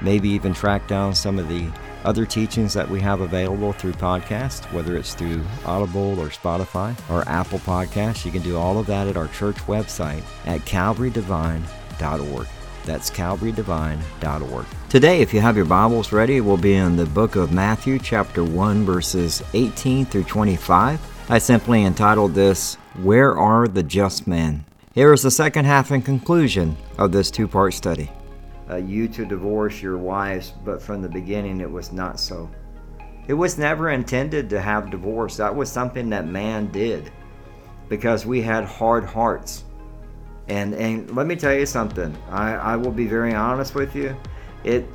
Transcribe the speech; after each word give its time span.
maybe 0.00 0.28
even 0.28 0.54
track 0.54 0.86
down 0.86 1.14
some 1.14 1.38
of 1.38 1.48
the 1.48 1.68
other 2.04 2.24
teachings 2.24 2.72
that 2.74 2.88
we 2.88 3.00
have 3.00 3.20
available 3.20 3.72
through 3.72 3.92
podcast, 3.92 4.64
whether 4.72 4.96
it's 4.96 5.14
through 5.14 5.42
Audible 5.64 6.18
or 6.20 6.28
Spotify 6.28 6.96
or 7.10 7.28
Apple 7.28 7.58
Podcasts. 7.60 8.24
You 8.24 8.30
can 8.30 8.42
do 8.42 8.56
all 8.56 8.78
of 8.78 8.86
that 8.86 9.06
at 9.06 9.16
our 9.16 9.28
church 9.28 9.56
website 9.66 10.22
at 10.46 10.60
calvarydevine.org. 10.60 12.46
That's 12.84 13.10
calvarydevine.org. 13.10 14.66
Today, 14.88 15.20
if 15.20 15.34
you 15.34 15.40
have 15.40 15.56
your 15.56 15.66
Bibles 15.66 16.12
ready, 16.12 16.40
we'll 16.40 16.56
be 16.56 16.74
in 16.74 16.96
the 16.96 17.04
book 17.04 17.36
of 17.36 17.52
Matthew, 17.52 17.98
chapter 17.98 18.42
1, 18.42 18.84
verses 18.84 19.42
18 19.52 20.06
through 20.06 20.24
25. 20.24 21.30
I 21.30 21.38
simply 21.38 21.84
entitled 21.84 22.34
this, 22.34 22.76
Where 23.02 23.36
Are 23.36 23.68
the 23.68 23.82
Just 23.82 24.26
Men? 24.26 24.64
Here 24.94 25.12
is 25.12 25.22
the 25.22 25.30
second 25.30 25.66
half 25.66 25.90
and 25.90 26.02
conclusion 26.02 26.76
of 26.96 27.12
this 27.12 27.30
two 27.30 27.46
part 27.46 27.74
study 27.74 28.10
uh, 28.70 28.76
you 28.76 29.08
to 29.08 29.24
divorce 29.24 29.80
your 29.80 29.98
wives, 29.98 30.52
but 30.64 30.82
from 30.82 31.02
the 31.02 31.08
beginning 31.08 31.60
it 31.60 31.70
was 31.70 31.92
not 31.92 32.20
so. 32.20 32.50
It 33.26 33.34
was 33.34 33.58
never 33.58 33.90
intended 33.90 34.48
to 34.50 34.60
have 34.60 34.90
divorce. 34.90 35.36
That 35.36 35.54
was 35.54 35.70
something 35.70 36.08
that 36.10 36.26
man 36.26 36.70
did 36.72 37.10
because 37.88 38.24
we 38.26 38.40
had 38.40 38.64
hard 38.64 39.04
hearts. 39.04 39.64
And 40.48 40.74
and 40.74 41.14
let 41.14 41.26
me 41.26 41.36
tell 41.36 41.54
you 41.54 41.66
something. 41.66 42.16
I, 42.30 42.54
I 42.54 42.76
will 42.76 42.92
be 42.92 43.06
very 43.06 43.34
honest 43.34 43.74
with 43.74 43.94
you. 43.94 44.16
It 44.64 44.86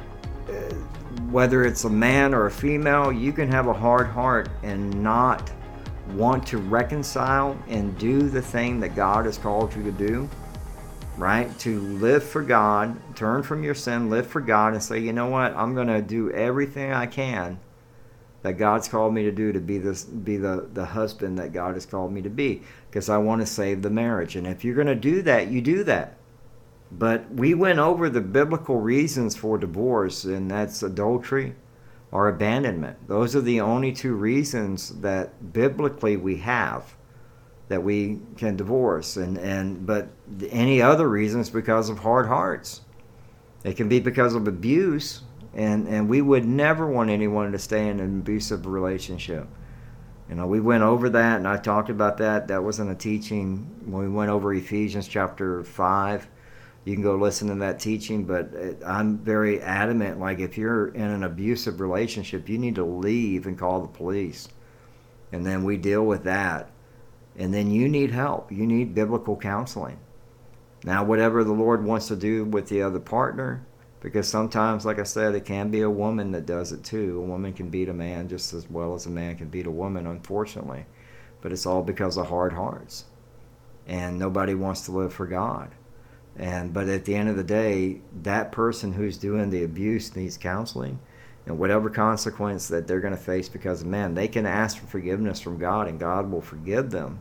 uh, 0.50 0.74
whether 1.30 1.64
it's 1.64 1.84
a 1.84 1.90
man 1.90 2.34
or 2.34 2.48
a 2.48 2.52
female, 2.52 3.12
you 3.12 3.32
can 3.32 3.52
have 3.52 3.68
a 3.68 3.74
hard 3.74 4.08
heart 4.08 4.50
and 4.64 5.04
not 5.04 5.52
want 6.12 6.46
to 6.48 6.58
reconcile 6.58 7.58
and 7.68 7.98
do 7.98 8.30
the 8.30 8.42
thing 8.42 8.80
that 8.80 8.96
God 8.96 9.26
has 9.26 9.38
called 9.38 9.76
you 9.76 9.84
to 9.84 9.92
do 9.92 10.30
right? 11.18 11.58
To 11.60 11.80
live 11.80 12.24
for 12.24 12.42
God, 12.42 13.00
turn 13.16 13.44
from 13.44 13.64
your 13.64 13.76
sin, 13.76 14.10
live 14.10 14.28
for 14.28 14.42
God, 14.42 14.74
and 14.74 14.82
say, 14.82 15.00
you 15.00 15.14
know 15.14 15.28
what? 15.28 15.56
I'm 15.56 15.76
going 15.76 15.88
to 15.88 16.02
do 16.02 16.32
everything 16.32 16.92
I 16.92 17.06
can 17.06 17.60
that 18.42 18.54
God's 18.54 18.90
called 18.90 19.14
me 19.14 19.24
to 19.24 19.32
do 19.32 19.54
to 19.54 19.60
be 19.60 19.78
this, 19.78 20.04
be 20.04 20.38
the, 20.38 20.68
the 20.74 20.86
husband 20.86 21.40
that 21.40 21.54
God 21.54 21.76
has 21.76 21.86
called 21.86 22.12
me 22.12 22.22
to 22.22 22.30
be, 22.30 22.62
because 22.90 23.10
I 23.10 23.18
want 23.18 23.42
to 23.42 23.48
save 23.48 23.82
the 23.82 23.90
marriage. 23.90 24.36
And 24.36 24.46
if 24.46 24.66
you're 24.66 24.76
going 24.76 24.88
to 24.88 24.96
do 24.96 25.22
that, 25.22 25.48
you 25.48 25.62
do 25.62 25.84
that. 25.86 26.18
But 26.92 27.32
we 27.32 27.54
went 27.54 27.80
over 27.80 28.10
the 28.10 28.22
biblical 28.22 28.80
reasons 28.80 29.36
for 29.36 29.58
divorce, 29.58 30.26
and 30.26 30.52
that's 30.52 30.84
adultery 30.84 31.56
or 32.12 32.28
abandonment. 32.28 33.08
Those 33.08 33.36
are 33.36 33.42
the 33.42 33.62
only 33.62 33.94
two 33.94 34.14
reasons 34.14 34.90
that 35.00 35.54
biblically 35.54 36.18
we 36.18 36.38
have 36.38 36.94
that 37.68 37.84
we 37.84 38.20
can 38.38 38.56
divorce. 38.56 39.18
And 39.18 39.38
and 39.38 39.86
but 39.86 40.10
any 40.50 40.82
other 40.82 41.08
reasons 41.08 41.50
because 41.50 41.90
of 41.90 42.00
hard 42.00 42.28
hearts. 42.28 42.82
It 43.64 43.78
can 43.78 43.88
be 43.88 44.00
because 44.00 44.36
of 44.36 44.48
abuse. 44.48 45.22
And 45.54 45.88
and 45.88 46.10
we 46.10 46.22
would 46.22 46.46
never 46.46 46.88
want 46.88 47.10
anyone 47.10 47.52
to 47.52 47.60
stay 47.60 47.88
in 47.88 48.00
an 48.00 48.20
abusive 48.20 48.66
relationship. 48.66 49.48
You 50.30 50.36
know 50.36 50.48
we 50.48 50.60
went 50.60 50.84
over 50.84 51.10
that 51.10 51.38
and 51.38 51.48
i 51.48 51.58
talked 51.58 51.90
about 51.90 52.18
that. 52.18 52.48
That 52.48 52.64
wasn't 52.64 52.92
a 52.92 52.96
teaching. 52.96 53.70
When 53.86 54.04
we 54.04 54.10
went 54.10 54.32
over 54.32 54.54
ephesians 54.54 55.08
chapter 55.08 55.64
5 55.64 56.28
you 56.86 56.94
can 56.94 57.04
go 57.04 57.16
listen 57.16 57.48
to 57.48 57.56
that 57.56 57.80
teaching 57.80 58.26
but 58.26 58.50
i'm 58.86 59.18
very 59.20 59.62
adamant 59.62 60.20
like 60.20 60.40
if 60.40 60.58
you're 60.58 60.90
in 60.90 61.02
an 61.02 61.24
abusive 61.24 61.80
relationship 61.80 62.50
you 62.50 62.58
need 62.58 62.76
to 62.76 62.84
leave 62.84 63.48
and 63.48 63.58
call 63.58 63.82
the 63.82 63.88
police. 63.88 64.50
And 65.32 65.46
then 65.46 65.64
we 65.64 65.78
deal 65.78 66.06
with 66.06 66.26
that 66.26 66.70
and 67.38 67.54
then 67.54 67.72
you 67.72 67.88
need 67.88 68.12
help. 68.12 68.52
You 68.52 68.66
need 68.66 68.96
biblical 68.96 69.36
counseling. 69.36 69.98
Now, 70.84 71.04
whatever 71.04 71.44
the 71.44 71.54
Lord 71.54 71.84
wants 71.84 72.08
to 72.10 72.16
do 72.16 72.46
with 72.46 72.68
the 72.68 72.82
other 72.82 73.00
partner, 73.00 73.66
because 74.02 74.28
sometimes, 74.28 74.86
like 74.86 75.00
I 75.00 75.04
said, 75.04 75.34
it 75.34 75.46
can 75.46 75.72
be 75.72 75.82
a 75.82 75.90
woman 75.90 76.32
that 76.34 76.46
does 76.46 76.74
it 76.74 76.84
too. 76.84 77.20
A 77.20 77.26
woman 77.26 77.54
can 77.54 77.70
beat 77.70 77.88
a 77.88 77.94
man 77.94 78.28
just 78.28 78.54
as 78.54 78.70
well 78.70 78.94
as 78.94 79.06
a 79.06 79.10
man 79.10 79.38
can 79.38 79.48
beat 79.48 79.66
a 79.66 79.72
woman, 79.72 80.06
unfortunately. 80.06 80.86
But 81.42 81.54
it's 81.54 81.66
all 81.66 81.82
because 81.82 82.18
of 82.18 82.28
hard 82.28 82.54
hearts. 82.54 83.06
And 83.88 84.20
nobody 84.20 84.56
wants 84.56 84.82
to 84.86 84.92
live 84.92 85.14
for 85.14 85.26
God. 85.26 85.72
And 86.36 86.74
but 86.74 86.90
at 86.90 87.06
the 87.06 87.16
end 87.16 87.30
of 87.30 87.38
the 87.38 87.44
day, 87.44 88.02
that 88.24 88.52
person 88.52 88.92
who's 88.92 89.18
doing 89.18 89.50
the 89.50 89.64
abuse 89.64 90.16
needs 90.16 90.38
counseling 90.38 91.00
and 91.46 91.60
whatever 91.60 91.90
consequence 91.90 92.68
that 92.70 92.88
they're 92.88 93.02
going 93.02 93.16
to 93.16 93.20
face 93.20 93.50
because 93.50 93.82
of 93.82 93.88
man, 93.88 94.14
they 94.14 94.28
can 94.28 94.46
ask 94.46 94.78
for 94.78 94.88
forgiveness 94.88 95.40
from 95.40 95.58
God 95.58 95.88
and 95.88 96.00
God 96.00 96.32
will 96.32 96.42
forgive 96.42 96.92
them. 96.92 97.20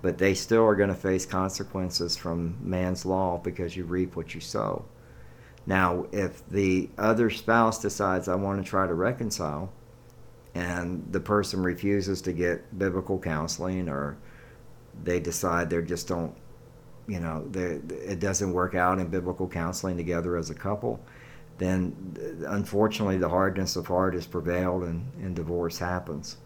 But 0.00 0.18
they 0.18 0.34
still 0.34 0.64
are 0.64 0.74
going 0.74 0.88
to 0.88 0.94
face 0.94 1.26
consequences 1.26 2.16
from 2.16 2.56
man's 2.60 3.04
law 3.04 3.38
because 3.38 3.76
you 3.76 3.84
reap 3.84 4.16
what 4.16 4.34
you 4.34 4.40
sow. 4.40 4.84
Now, 5.64 6.06
if 6.10 6.46
the 6.48 6.90
other 6.98 7.30
spouse 7.30 7.80
decides, 7.80 8.26
I 8.28 8.34
want 8.34 8.62
to 8.62 8.68
try 8.68 8.86
to 8.86 8.94
reconcile, 8.94 9.72
and 10.54 11.06
the 11.10 11.20
person 11.20 11.62
refuses 11.62 12.20
to 12.22 12.32
get 12.32 12.76
biblical 12.78 13.18
counseling, 13.18 13.88
or 13.88 14.16
they 15.04 15.20
decide 15.20 15.70
they 15.70 15.80
just 15.82 16.08
don't, 16.08 16.34
you 17.06 17.20
know, 17.20 17.48
it 17.54 18.18
doesn't 18.18 18.52
work 18.52 18.74
out 18.74 18.98
in 18.98 19.06
biblical 19.06 19.48
counseling 19.48 19.96
together 19.96 20.36
as 20.36 20.50
a 20.50 20.54
couple, 20.54 21.00
then 21.62 22.44
unfortunately 22.48 23.18
the 23.18 23.28
hardness 23.28 23.76
of 23.76 23.86
heart 23.86 24.14
has 24.14 24.26
prevailed 24.26 24.82
and, 24.82 25.06
and 25.22 25.36
divorce 25.36 25.78
happens. 25.78 26.36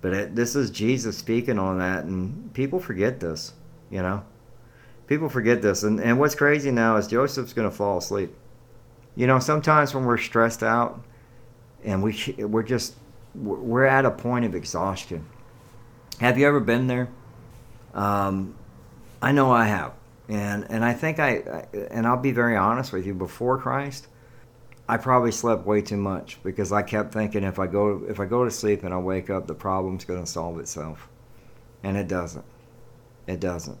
But 0.00 0.12
it, 0.12 0.36
this 0.36 0.54
is 0.54 0.70
Jesus 0.70 1.16
speaking 1.16 1.58
on 1.58 1.78
that, 1.78 2.04
and 2.04 2.52
people 2.52 2.78
forget 2.78 3.20
this, 3.20 3.54
you 3.90 4.02
know. 4.02 4.22
People 5.06 5.28
forget 5.28 5.62
this, 5.62 5.82
and, 5.82 5.98
and 5.98 6.18
what's 6.18 6.34
crazy 6.34 6.70
now 6.70 6.96
is 6.96 7.06
Joseph's 7.06 7.52
going 7.54 7.68
to 7.68 7.74
fall 7.74 7.98
asleep. 7.98 8.34
You 9.16 9.26
know, 9.26 9.38
sometimes 9.38 9.94
when 9.94 10.04
we're 10.04 10.18
stressed 10.18 10.62
out, 10.62 11.00
and 11.84 12.02
we 12.02 12.34
we're 12.38 12.62
just 12.62 12.94
we're 13.34 13.84
at 13.84 14.04
a 14.04 14.10
point 14.10 14.44
of 14.44 14.54
exhaustion. 14.54 15.26
Have 16.20 16.38
you 16.38 16.46
ever 16.46 16.60
been 16.60 16.86
there? 16.86 17.08
Um, 17.92 18.54
I 19.22 19.32
know 19.32 19.50
I 19.52 19.66
have, 19.66 19.92
and 20.28 20.66
and 20.68 20.84
I 20.84 20.92
think 20.92 21.18
I, 21.18 21.28
I 21.30 21.76
and 21.90 22.06
I'll 22.06 22.16
be 22.16 22.32
very 22.32 22.56
honest 22.56 22.92
with 22.92 23.06
you. 23.06 23.14
Before 23.14 23.58
Christ, 23.58 24.08
I 24.88 24.98
probably 24.98 25.32
slept 25.32 25.66
way 25.66 25.80
too 25.80 25.96
much 25.96 26.38
because 26.42 26.70
I 26.70 26.82
kept 26.82 27.12
thinking 27.12 27.42
if 27.42 27.58
I 27.58 27.66
go 27.66 28.04
if 28.08 28.20
I 28.20 28.26
go 28.26 28.44
to 28.44 28.50
sleep 28.50 28.82
and 28.82 28.92
I 28.92 28.98
wake 28.98 29.30
up, 29.30 29.46
the 29.46 29.54
problem's 29.54 30.04
going 30.04 30.22
to 30.22 30.30
solve 30.30 30.58
itself, 30.60 31.08
and 31.82 31.96
it 31.96 32.06
doesn't. 32.06 32.44
It 33.26 33.40
doesn't. 33.40 33.78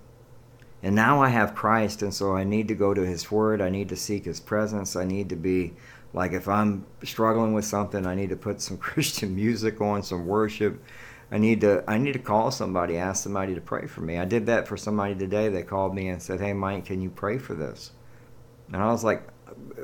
And 0.82 0.94
now 0.94 1.22
I 1.22 1.28
have 1.28 1.54
Christ, 1.54 2.02
and 2.02 2.12
so 2.12 2.34
I 2.34 2.44
need 2.44 2.68
to 2.68 2.74
go 2.74 2.94
to 2.94 3.06
His 3.06 3.30
Word. 3.30 3.60
I 3.60 3.68
need 3.68 3.90
to 3.90 3.96
seek 3.96 4.24
His 4.24 4.40
presence. 4.40 4.96
I 4.96 5.04
need 5.04 5.28
to 5.28 5.36
be 5.36 5.74
like 6.14 6.32
if 6.32 6.48
I'm 6.48 6.86
struggling 7.02 7.52
with 7.52 7.66
something, 7.66 8.06
I 8.06 8.14
need 8.14 8.30
to 8.30 8.36
put 8.36 8.62
some 8.62 8.78
Christian 8.78 9.34
music 9.34 9.80
on, 9.82 10.02
some 10.02 10.26
worship. 10.26 10.82
I 11.30 11.36
need 11.36 11.60
to 11.62 11.84
I 11.86 11.98
need 11.98 12.12
to 12.12 12.18
call 12.18 12.50
somebody, 12.50 12.96
ask 12.96 13.22
somebody 13.22 13.54
to 13.54 13.60
pray 13.60 13.86
for 13.86 14.00
me. 14.00 14.16
I 14.16 14.24
did 14.24 14.46
that 14.46 14.66
for 14.68 14.78
somebody 14.78 15.14
today. 15.14 15.50
They 15.50 15.62
called 15.62 15.94
me 15.94 16.08
and 16.08 16.22
said, 16.22 16.40
"Hey, 16.40 16.54
Mike, 16.54 16.86
can 16.86 17.02
you 17.02 17.10
pray 17.10 17.36
for 17.36 17.52
this?" 17.52 17.92
And 18.72 18.82
I 18.82 18.90
was 18.90 19.04
like, 19.04 19.22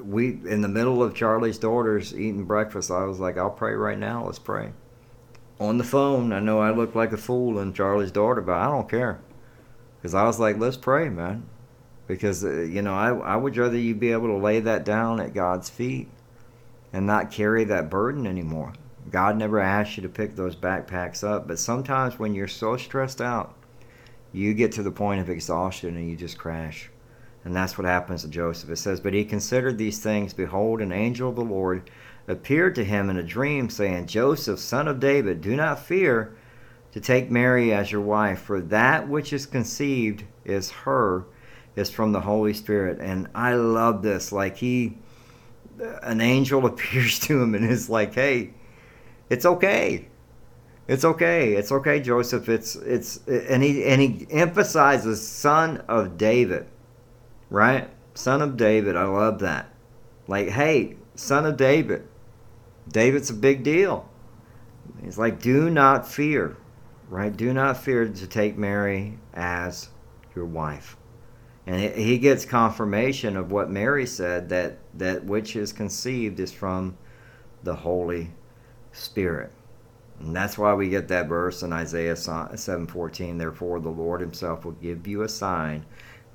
we 0.02 0.38
in 0.44 0.60
the 0.62 0.68
middle 0.68 1.02
of 1.02 1.14
Charlie's 1.14 1.58
daughters 1.58 2.14
eating 2.14 2.44
breakfast, 2.44 2.90
I 2.90 3.04
was 3.04 3.20
like, 3.20 3.36
I'll 3.36 3.50
pray 3.50 3.74
right 3.74 3.98
now. 3.98 4.24
Let's 4.24 4.38
pray. 4.38 4.72
On 5.58 5.78
the 5.78 5.84
phone, 5.84 6.32
I 6.32 6.40
know 6.40 6.60
I 6.60 6.70
look 6.70 6.94
like 6.94 7.12
a 7.12 7.18
fool 7.18 7.58
in 7.58 7.74
Charlie's 7.74 8.10
daughter, 8.10 8.40
but 8.40 8.54
I 8.54 8.66
don't 8.66 8.88
care, 8.88 9.20
because 9.96 10.14
I 10.14 10.24
was 10.24 10.40
like, 10.40 10.58
let's 10.58 10.76
pray, 10.76 11.08
man. 11.08 11.46
Because 12.06 12.44
uh, 12.44 12.62
you 12.62 12.82
know, 12.82 12.94
I 12.94 13.10
I 13.10 13.36
would 13.36 13.56
rather 13.56 13.76
you 13.76 13.94
be 13.94 14.12
able 14.12 14.28
to 14.28 14.36
lay 14.36 14.60
that 14.60 14.84
down 14.84 15.20
at 15.20 15.34
God's 15.34 15.68
feet, 15.68 16.08
and 16.92 17.06
not 17.06 17.30
carry 17.30 17.64
that 17.64 17.90
burden 17.90 18.26
anymore. 18.26 18.72
God 19.10 19.36
never 19.36 19.58
asked 19.58 19.96
you 19.96 20.02
to 20.02 20.08
pick 20.08 20.36
those 20.36 20.56
backpacks 20.56 21.24
up, 21.24 21.48
but 21.48 21.58
sometimes 21.58 22.18
when 22.18 22.34
you're 22.34 22.48
so 22.48 22.76
stressed 22.76 23.20
out, 23.20 23.54
you 24.32 24.54
get 24.54 24.72
to 24.72 24.82
the 24.82 24.90
point 24.90 25.20
of 25.20 25.28
exhaustion 25.28 25.96
and 25.96 26.08
you 26.08 26.16
just 26.16 26.38
crash 26.38 26.90
And 27.44 27.56
that's 27.56 27.78
what 27.78 27.86
happens 27.86 28.22
to 28.22 28.28
Joseph. 28.28 28.70
It 28.70 28.76
says, 28.76 29.00
But 29.00 29.14
he 29.14 29.24
considered 29.24 29.78
these 29.78 29.98
things. 29.98 30.34
Behold, 30.34 30.80
an 30.80 30.92
angel 30.92 31.30
of 31.30 31.36
the 31.36 31.42
Lord 31.42 31.90
appeared 32.28 32.74
to 32.74 32.84
him 32.84 33.08
in 33.08 33.16
a 33.16 33.22
dream, 33.22 33.70
saying, 33.70 34.06
Joseph, 34.06 34.58
son 34.58 34.86
of 34.86 35.00
David, 35.00 35.40
do 35.40 35.56
not 35.56 35.80
fear 35.80 36.36
to 36.92 37.00
take 37.00 37.30
Mary 37.30 37.72
as 37.72 37.90
your 37.90 38.02
wife, 38.02 38.40
for 38.42 38.60
that 38.60 39.08
which 39.08 39.32
is 39.32 39.46
conceived 39.46 40.24
is 40.44 40.70
her, 40.70 41.24
is 41.76 41.90
from 41.90 42.12
the 42.12 42.20
Holy 42.20 42.52
Spirit. 42.52 42.98
And 43.00 43.28
I 43.34 43.54
love 43.54 44.02
this. 44.02 44.32
Like 44.32 44.56
he, 44.58 44.98
an 46.02 46.20
angel 46.20 46.66
appears 46.66 47.18
to 47.20 47.42
him 47.42 47.54
and 47.54 47.64
is 47.64 47.88
like, 47.88 48.14
Hey, 48.14 48.50
it's 49.30 49.46
okay. 49.46 50.08
It's 50.88 51.04
okay. 51.04 51.54
It's 51.54 51.70
okay, 51.70 52.00
Joseph. 52.00 52.48
It's 52.48 52.74
it's 52.74 53.20
and 53.28 53.62
he 53.62 53.84
and 53.84 54.02
he 54.02 54.26
emphasizes 54.28 55.24
son 55.24 55.84
of 55.86 56.18
David 56.18 56.66
right? 57.50 57.90
Son 58.14 58.40
of 58.40 58.56
David. 58.56 58.96
I 58.96 59.04
love 59.04 59.40
that. 59.40 59.68
Like, 60.26 60.48
hey, 60.48 60.96
son 61.14 61.44
of 61.44 61.56
David. 61.56 62.06
David's 62.88 63.30
a 63.30 63.34
big 63.34 63.62
deal. 63.62 64.08
He's 65.02 65.18
like, 65.18 65.40
do 65.40 65.70
not 65.70 66.08
fear, 66.08 66.56
right? 67.08 67.36
Do 67.36 67.52
not 67.52 67.76
fear 67.76 68.08
to 68.08 68.26
take 68.26 68.56
Mary 68.56 69.18
as 69.34 69.88
your 70.34 70.46
wife. 70.46 70.96
And 71.66 71.94
he 71.94 72.18
gets 72.18 72.44
confirmation 72.44 73.36
of 73.36 73.52
what 73.52 73.70
Mary 73.70 74.06
said 74.06 74.48
that 74.48 74.78
that 74.94 75.24
which 75.24 75.54
is 75.54 75.72
conceived 75.72 76.40
is 76.40 76.50
from 76.50 76.96
the 77.62 77.74
Holy 77.74 78.30
Spirit. 78.92 79.52
And 80.18 80.34
that's 80.34 80.58
why 80.58 80.74
we 80.74 80.88
get 80.88 81.08
that 81.08 81.28
verse 81.28 81.62
in 81.62 81.72
Isaiah 81.72 82.14
7:14, 82.14 83.38
therefore 83.38 83.80
the 83.80 83.88
Lord 83.88 84.20
himself 84.20 84.64
will 84.64 84.72
give 84.72 85.06
you 85.06 85.22
a 85.22 85.28
sign 85.28 85.86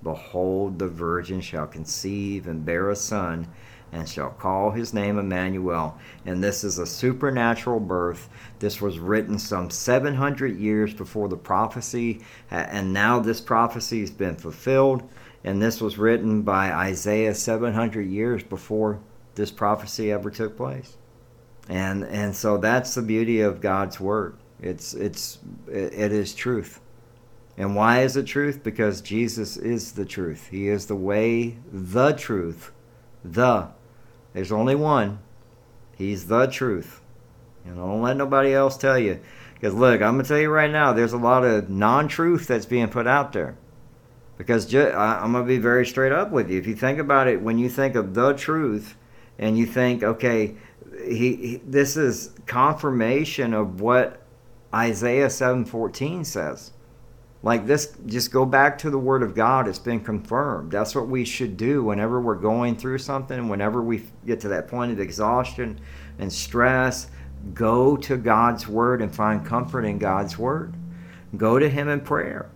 Behold, 0.06 0.78
the 0.78 0.88
virgin 0.88 1.42
shall 1.42 1.66
conceive 1.66 2.46
and 2.46 2.64
bear 2.64 2.92
a 2.92 2.96
son, 2.96 3.48
and 3.92 4.08
shall 4.08 4.30
call 4.30 4.70
his 4.70 4.94
name 4.94 5.18
Emmanuel. 5.18 5.98
And 6.28 6.44
this 6.44 6.64
is 6.64 6.78
a 6.78 6.86
supernatural 6.86 7.80
birth. 7.80 8.30
This 8.60 8.80
was 8.80 9.00
written 9.00 9.40
some 9.40 9.72
700 9.72 10.60
years 10.60 10.94
before 10.94 11.28
the 11.28 11.36
prophecy, 11.36 12.22
and 12.52 12.94
now 12.94 13.20
this 13.20 13.42
prophecy 13.42 14.02
has 14.02 14.12
been 14.12 14.36
fulfilled. 14.36 15.10
And 15.44 15.60
this 15.60 15.82
was 15.82 15.98
written 15.98 16.44
by 16.44 16.72
Isaiah 16.72 17.34
700 17.34 18.04
years 18.04 18.44
before 18.44 19.00
this 19.34 19.50
prophecy 19.50 20.12
ever 20.12 20.30
took 20.30 20.56
place. 20.56 20.98
And 21.68 22.04
and 22.04 22.36
so 22.36 22.58
that's 22.58 22.94
the 22.94 23.02
beauty 23.02 23.42
of 23.42 23.60
God's 23.60 24.00
word. 24.00 24.38
It's 24.62 24.94
it's 24.94 25.40
it 25.68 26.12
is 26.12 26.36
truth. 26.36 26.80
And 27.58 27.76
why 27.76 28.02
is 28.02 28.18
it 28.18 28.26
truth? 28.26 28.64
Because 28.64 29.02
Jesus 29.02 29.56
is 29.56 29.94
the 29.94 30.06
truth. 30.06 30.48
He 30.52 30.68
is 30.68 30.88
the 30.88 30.96
way, 30.96 31.58
the 31.72 32.12
truth. 32.12 32.72
The. 33.24 33.70
There's 34.34 34.52
only 34.52 34.76
one. 34.76 35.20
He's 35.96 36.28
the 36.28 36.48
truth. 36.48 37.02
And 37.64 37.78
don't 37.78 38.02
let 38.02 38.18
nobody 38.18 38.54
else 38.54 38.78
tell 38.78 39.00
you. 39.00 39.20
Because 39.54 39.74
look, 39.74 40.02
I'm 40.02 40.16
going 40.16 40.24
to 40.24 40.28
tell 40.28 40.40
you 40.40 40.50
right 40.50 40.70
now, 40.70 40.92
there's 40.92 41.14
a 41.14 41.18
lot 41.18 41.46
of 41.46 41.70
non 41.70 42.08
truth 42.10 42.48
that's 42.48 42.66
being 42.66 42.90
put 42.90 43.08
out 43.08 43.32
there. 43.32 43.56
Because 44.38 44.66
ju- 44.66 44.90
I, 44.90 45.24
I'm 45.24 45.32
going 45.32 45.46
to 45.46 45.48
be 45.48 45.58
very 45.58 45.86
straight 45.86 46.12
up 46.12 46.32
with 46.32 46.52
you. 46.52 46.60
If 46.60 46.68
you 46.68 46.76
think 46.76 47.00
about 47.00 47.28
it, 47.28 47.42
when 47.42 47.58
you 47.58 47.70
think 47.70 47.96
of 47.96 48.14
the 48.14 48.34
truth, 48.34 48.98
and 49.38 49.58
you 49.58 49.66
think, 49.66 50.04
okay, 50.04 50.56
he, 51.04 51.36
he 51.36 51.62
this 51.66 51.98
is 51.98 52.32
confirmation 52.46 53.54
of 53.54 53.82
what 53.82 54.22
Isaiah 54.74 55.28
7:14 55.28 56.26
says 56.26 56.72
like 57.46 57.68
this 57.68 57.96
just 58.08 58.32
go 58.32 58.44
back 58.44 58.80
to 58.80 58.90
the 58.90 58.98
word 58.98 59.22
of 59.22 59.36
god. 59.36 59.68
It's 59.68 59.78
been 59.78 60.00
confirmed. 60.00 60.72
That's 60.72 60.96
what 60.96 61.08
we 61.08 61.24
should 61.24 61.58
do 61.58 61.84
whenever 61.84 62.20
we're 62.20 62.34
going 62.34 62.76
through 62.76 62.98
something 62.98 63.48
whenever 63.48 63.84
we 63.84 64.04
get 64.26 64.40
to 64.42 64.48
that 64.50 64.68
point 64.68 64.92
of 64.92 65.00
exhaustion 65.00 65.80
and 66.18 66.34
stress 66.34 67.08
go 67.54 67.96
to 67.98 68.18
god's 68.18 68.68
word 68.68 69.00
and 69.00 69.16
find 69.16 69.46
comfort 69.46 69.86
in 69.86 70.00
god's 70.00 70.40
word. 70.40 70.74
Go 71.38 71.60
to 71.60 71.70
him 71.70 71.88
in 71.88 72.02
prayer. 72.02 72.50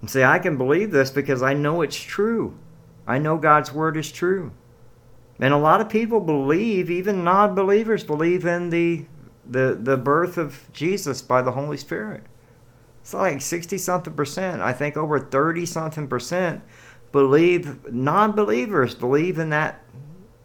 And 0.00 0.10
say 0.10 0.24
i 0.24 0.38
can 0.38 0.56
believe 0.56 0.90
this 0.90 1.10
because 1.10 1.42
i 1.42 1.52
know 1.52 1.82
it's 1.82 2.00
true. 2.00 2.58
I 3.06 3.18
know 3.18 3.36
god's 3.36 3.70
word 3.70 3.98
is 3.98 4.10
true. 4.10 4.50
And 5.38 5.52
a 5.52 5.58
lot 5.58 5.82
of 5.82 5.90
people 5.90 6.20
believe 6.20 6.90
even 6.90 7.22
non-believers 7.22 8.02
believe 8.02 8.46
in 8.46 8.70
the 8.70 9.04
the, 9.48 9.78
the 9.78 9.98
birth 9.98 10.38
of 10.38 10.72
jesus 10.72 11.20
by 11.20 11.42
the 11.42 11.52
holy 11.52 11.76
spirit 11.76 12.24
it's 13.06 13.14
like 13.14 13.40
60 13.40 13.78
something 13.78 14.14
percent. 14.14 14.60
I 14.60 14.72
think 14.72 14.96
over 14.96 15.20
30 15.20 15.64
something 15.64 16.08
percent 16.08 16.60
believe 17.12 17.92
non-believers 17.92 18.96
believe 18.96 19.38
in 19.38 19.50
that 19.50 19.80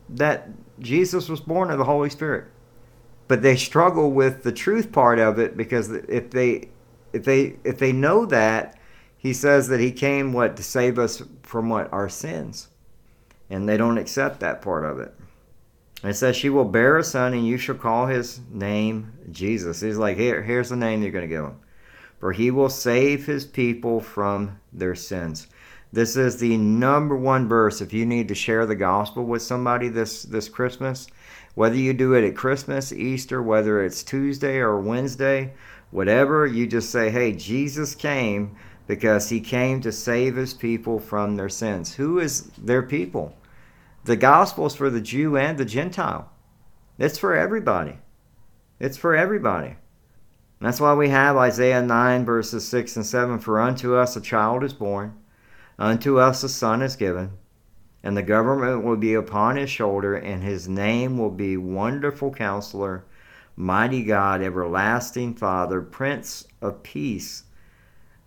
that 0.09 0.47
Jesus 0.79 1.27
was 1.27 1.41
born 1.41 1.71
of 1.71 1.79
the 1.79 1.85
Holy 1.85 2.11
Spirit. 2.11 2.45
But 3.27 3.41
they 3.41 3.55
struggle 3.55 4.11
with 4.11 4.43
the 4.43 4.51
truth 4.51 4.91
part 4.91 5.17
of 5.17 5.39
it 5.39 5.57
because 5.57 5.89
if 5.89 6.29
they 6.29 6.69
if 7.13 7.23
they 7.25 7.55
if 7.63 7.79
they 7.79 7.91
know 7.91 8.27
that 8.27 8.77
he 9.17 9.33
says 9.33 9.67
that 9.69 9.79
he 9.79 9.91
came 9.91 10.31
what 10.31 10.55
to 10.57 10.61
save 10.61 10.99
us 10.99 11.23
from 11.41 11.67
what 11.67 11.91
our 11.91 12.09
sins. 12.09 12.67
And 13.49 13.67
they 13.67 13.75
don't 13.75 13.97
accept 13.97 14.39
that 14.41 14.61
part 14.61 14.85
of 14.85 14.99
it. 14.99 15.15
It 16.03 16.13
says 16.13 16.35
she 16.35 16.51
will 16.51 16.65
bear 16.65 16.99
a 16.99 17.03
son 17.03 17.33
and 17.33 17.47
you 17.47 17.57
shall 17.57 17.73
call 17.73 18.05
his 18.05 18.39
name 18.51 19.13
Jesus. 19.31 19.81
He's 19.81 19.97
like, 19.97 20.17
here, 20.17 20.43
here's 20.43 20.69
the 20.69 20.75
name 20.75 21.01
you're 21.01 21.11
going 21.11 21.27
to 21.27 21.27
give 21.27 21.43
him 21.43 21.57
for 22.21 22.31
he 22.31 22.51
will 22.51 22.69
save 22.69 23.25
his 23.25 23.45
people 23.45 23.99
from 23.99 24.59
their 24.71 24.93
sins. 24.93 25.47
This 25.91 26.15
is 26.15 26.37
the 26.37 26.55
number 26.55 27.17
one 27.17 27.47
verse 27.49 27.81
if 27.81 27.91
you 27.93 28.05
need 28.05 28.27
to 28.27 28.35
share 28.35 28.67
the 28.67 28.75
gospel 28.75 29.25
with 29.25 29.41
somebody 29.41 29.89
this, 29.89 30.21
this 30.21 30.47
Christmas. 30.47 31.07
Whether 31.55 31.77
you 31.77 31.93
do 31.93 32.13
it 32.13 32.23
at 32.23 32.35
Christmas, 32.35 32.93
Easter, 32.93 33.41
whether 33.41 33.83
it's 33.83 34.03
Tuesday 34.03 34.57
or 34.57 34.79
Wednesday, 34.79 35.53
whatever, 35.89 36.45
you 36.45 36.67
just 36.67 36.91
say, 36.91 37.09
hey, 37.09 37.33
Jesus 37.33 37.95
came 37.95 38.55
because 38.85 39.29
he 39.29 39.41
came 39.41 39.81
to 39.81 39.91
save 39.91 40.35
his 40.35 40.53
people 40.53 40.99
from 40.99 41.35
their 41.35 41.49
sins. 41.49 41.95
Who 41.95 42.19
is 42.19 42.51
their 42.51 42.83
people? 42.83 43.35
The 44.05 44.15
gospel 44.15 44.67
is 44.67 44.75
for 44.75 44.91
the 44.91 45.01
Jew 45.01 45.37
and 45.37 45.57
the 45.57 45.65
Gentile. 45.65 46.29
It's 46.99 47.17
for 47.17 47.35
everybody. 47.35 47.97
It's 48.79 48.97
for 48.97 49.15
everybody. 49.15 49.75
That's 50.61 50.79
why 50.79 50.93
we 50.93 51.09
have 51.09 51.37
Isaiah 51.37 51.81
9, 51.81 52.23
verses 52.23 52.67
6 52.67 52.95
and 52.95 53.05
7 53.05 53.39
For 53.39 53.59
unto 53.59 53.95
us 53.95 54.15
a 54.15 54.21
child 54.21 54.63
is 54.63 54.73
born, 54.73 55.17
unto 55.79 56.19
us 56.19 56.43
a 56.43 56.49
son 56.49 56.83
is 56.83 56.95
given, 56.95 57.31
and 58.03 58.15
the 58.15 58.21
government 58.21 58.83
will 58.83 58.95
be 58.95 59.15
upon 59.15 59.55
his 59.55 59.71
shoulder, 59.71 60.15
and 60.15 60.43
his 60.43 60.69
name 60.69 61.17
will 61.17 61.31
be 61.31 61.57
Wonderful 61.57 62.31
Counselor, 62.31 63.03
Mighty 63.55 64.03
God, 64.03 64.43
Everlasting 64.43 65.33
Father, 65.33 65.81
Prince 65.81 66.45
of 66.61 66.83
Peace. 66.83 67.43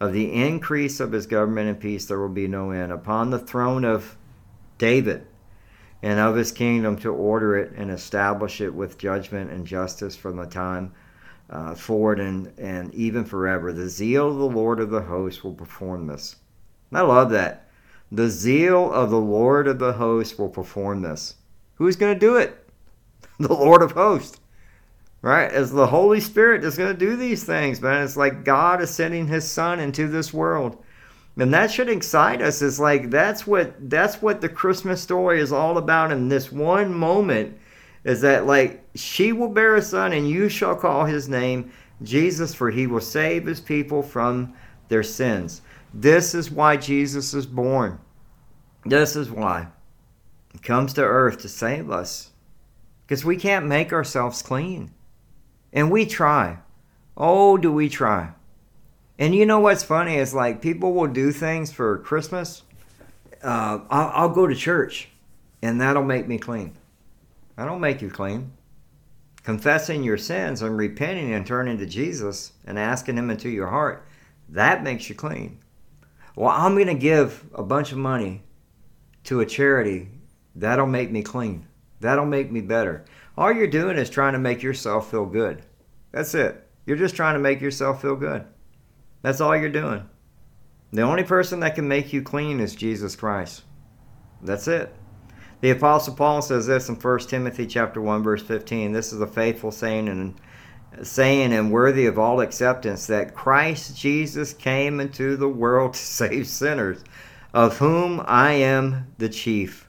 Of 0.00 0.12
the 0.12 0.32
increase 0.32 0.98
of 0.98 1.12
his 1.12 1.26
government 1.26 1.68
and 1.68 1.78
peace 1.78 2.06
there 2.06 2.18
will 2.18 2.28
be 2.28 2.48
no 2.48 2.72
end. 2.72 2.90
Upon 2.90 3.30
the 3.30 3.38
throne 3.38 3.84
of 3.84 4.16
David 4.76 5.24
and 6.02 6.18
of 6.18 6.34
his 6.34 6.50
kingdom 6.50 6.96
to 6.98 7.10
order 7.10 7.56
it 7.56 7.72
and 7.76 7.92
establish 7.92 8.60
it 8.60 8.74
with 8.74 8.98
judgment 8.98 9.52
and 9.52 9.64
justice 9.64 10.16
from 10.16 10.36
the 10.36 10.46
time 10.46 10.92
uh, 11.50 11.74
forward 11.74 12.20
and, 12.20 12.52
and 12.58 12.94
even 12.94 13.24
forever. 13.24 13.72
The 13.72 13.88
zeal 13.88 14.28
of 14.28 14.38
the 14.38 14.56
Lord 14.56 14.80
of 14.80 14.90
the 14.90 15.02
hosts 15.02 15.44
will 15.44 15.54
perform 15.54 16.06
this. 16.06 16.36
And 16.90 16.98
I 16.98 17.02
love 17.02 17.30
that. 17.30 17.68
The 18.12 18.28
zeal 18.28 18.92
of 18.92 19.10
the 19.10 19.20
Lord 19.20 19.66
of 19.66 19.78
the 19.78 19.92
hosts 19.92 20.38
will 20.38 20.48
perform 20.48 21.02
this. 21.02 21.34
Who's 21.76 21.96
going 21.96 22.14
to 22.14 22.20
do 22.20 22.36
it? 22.36 22.60
The 23.40 23.52
Lord 23.52 23.82
of 23.82 23.92
hosts. 23.92 24.38
Right? 25.20 25.50
As 25.50 25.72
the 25.72 25.88
Holy 25.88 26.20
Spirit 26.20 26.62
is 26.62 26.76
going 26.76 26.92
to 26.92 26.98
do 26.98 27.16
these 27.16 27.42
things, 27.42 27.80
man. 27.80 28.04
It's 28.04 28.16
like 28.16 28.44
God 28.44 28.80
is 28.80 28.90
sending 28.90 29.26
his 29.26 29.50
son 29.50 29.80
into 29.80 30.06
this 30.06 30.32
world. 30.32 30.84
And 31.36 31.52
that 31.52 31.72
should 31.72 31.88
excite 31.88 32.40
us. 32.40 32.62
It's 32.62 32.78
like 32.78 33.10
that's 33.10 33.44
what 33.44 33.90
that's 33.90 34.22
what 34.22 34.40
the 34.40 34.48
Christmas 34.48 35.00
story 35.00 35.40
is 35.40 35.50
all 35.50 35.78
about 35.78 36.12
in 36.12 36.28
this 36.28 36.52
one 36.52 36.94
moment 36.94 37.58
is 38.04 38.20
that 38.20 38.46
like 38.46 38.84
she 38.94 39.32
will 39.32 39.48
bear 39.48 39.76
a 39.76 39.82
son 39.82 40.12
and 40.12 40.28
you 40.28 40.48
shall 40.48 40.76
call 40.76 41.04
his 41.04 41.28
name 41.28 41.72
Jesus 42.02 42.54
for 42.54 42.70
he 42.70 42.86
will 42.86 43.00
save 43.00 43.46
his 43.46 43.60
people 43.60 44.02
from 44.02 44.54
their 44.88 45.02
sins. 45.02 45.62
This 45.92 46.34
is 46.34 46.50
why 46.50 46.76
Jesus 46.76 47.34
is 47.34 47.46
born. 47.46 47.98
This 48.84 49.16
is 49.16 49.30
why. 49.30 49.68
He 50.52 50.58
comes 50.58 50.92
to 50.94 51.02
earth 51.02 51.38
to 51.42 51.48
save 51.48 51.90
us. 51.90 52.30
Because 53.06 53.24
we 53.24 53.36
can't 53.36 53.66
make 53.66 53.92
ourselves 53.92 54.42
clean. 54.42 54.92
And 55.72 55.90
we 55.90 56.06
try. 56.06 56.58
Oh, 57.16 57.56
do 57.56 57.72
we 57.72 57.88
try. 57.88 58.32
And 59.18 59.34
you 59.34 59.46
know 59.46 59.60
what's 59.60 59.82
funny 59.82 60.16
is 60.16 60.34
like 60.34 60.60
people 60.60 60.92
will 60.92 61.06
do 61.06 61.30
things 61.30 61.70
for 61.72 61.98
Christmas. 61.98 62.62
Uh, 63.42 63.80
I'll, 63.90 64.10
I'll 64.14 64.28
go 64.28 64.46
to 64.46 64.54
church 64.54 65.08
and 65.62 65.80
that'll 65.80 66.02
make 66.02 66.26
me 66.26 66.38
clean. 66.38 66.76
I 67.56 67.64
don't 67.64 67.80
make 67.80 68.02
you 68.02 68.10
clean. 68.10 68.52
Confessing 69.42 70.02
your 70.02 70.16
sins 70.16 70.62
and 70.62 70.76
repenting 70.76 71.34
and 71.34 71.46
turning 71.46 71.78
to 71.78 71.86
Jesus 71.86 72.52
and 72.66 72.78
asking 72.78 73.18
Him 73.18 73.30
into 73.30 73.48
your 73.48 73.68
heart, 73.68 74.06
that 74.48 74.82
makes 74.82 75.08
you 75.08 75.14
clean. 75.14 75.58
Well, 76.36 76.50
I'm 76.50 76.74
going 76.74 76.86
to 76.86 76.94
give 76.94 77.44
a 77.54 77.62
bunch 77.62 77.92
of 77.92 77.98
money 77.98 78.42
to 79.24 79.40
a 79.40 79.46
charity, 79.46 80.08
that'll 80.54 80.86
make 80.86 81.10
me 81.10 81.22
clean. 81.22 81.66
That'll 82.00 82.26
make 82.26 82.50
me 82.50 82.60
better. 82.60 83.04
All 83.36 83.52
you're 83.52 83.66
doing 83.66 83.96
is 83.96 84.10
trying 84.10 84.34
to 84.34 84.38
make 84.38 84.62
yourself 84.62 85.10
feel 85.10 85.26
good. 85.26 85.62
That's 86.12 86.34
it. 86.34 86.66
You're 86.86 86.98
just 86.98 87.16
trying 87.16 87.34
to 87.34 87.40
make 87.40 87.60
yourself 87.60 88.02
feel 88.02 88.16
good. 88.16 88.44
That's 89.22 89.40
all 89.40 89.56
you're 89.56 89.70
doing. 89.70 90.08
The 90.92 91.02
only 91.02 91.24
person 91.24 91.60
that 91.60 91.74
can 91.74 91.88
make 91.88 92.12
you 92.12 92.22
clean 92.22 92.60
is 92.60 92.74
Jesus 92.74 93.16
Christ. 93.16 93.62
That's 94.42 94.68
it. 94.68 94.94
The 95.64 95.70
apostle 95.70 96.12
Paul 96.12 96.42
says 96.42 96.66
this 96.66 96.90
in 96.90 96.96
1 96.96 97.18
Timothy 97.20 97.66
chapter 97.66 97.98
1 97.98 98.22
verse 98.22 98.42
15. 98.42 98.92
This 98.92 99.14
is 99.14 99.22
a 99.22 99.26
faithful 99.26 99.70
saying 99.70 100.10
and 100.10 100.34
saying 101.02 101.54
and 101.54 101.72
worthy 101.72 102.04
of 102.04 102.18
all 102.18 102.42
acceptance 102.42 103.06
that 103.06 103.34
Christ 103.34 103.96
Jesus 103.96 104.52
came 104.52 105.00
into 105.00 105.38
the 105.38 105.48
world 105.48 105.94
to 105.94 106.00
save 106.00 106.48
sinners, 106.48 107.02
of 107.54 107.78
whom 107.78 108.22
I 108.26 108.52
am 108.52 109.06
the 109.16 109.30
chief. 109.30 109.88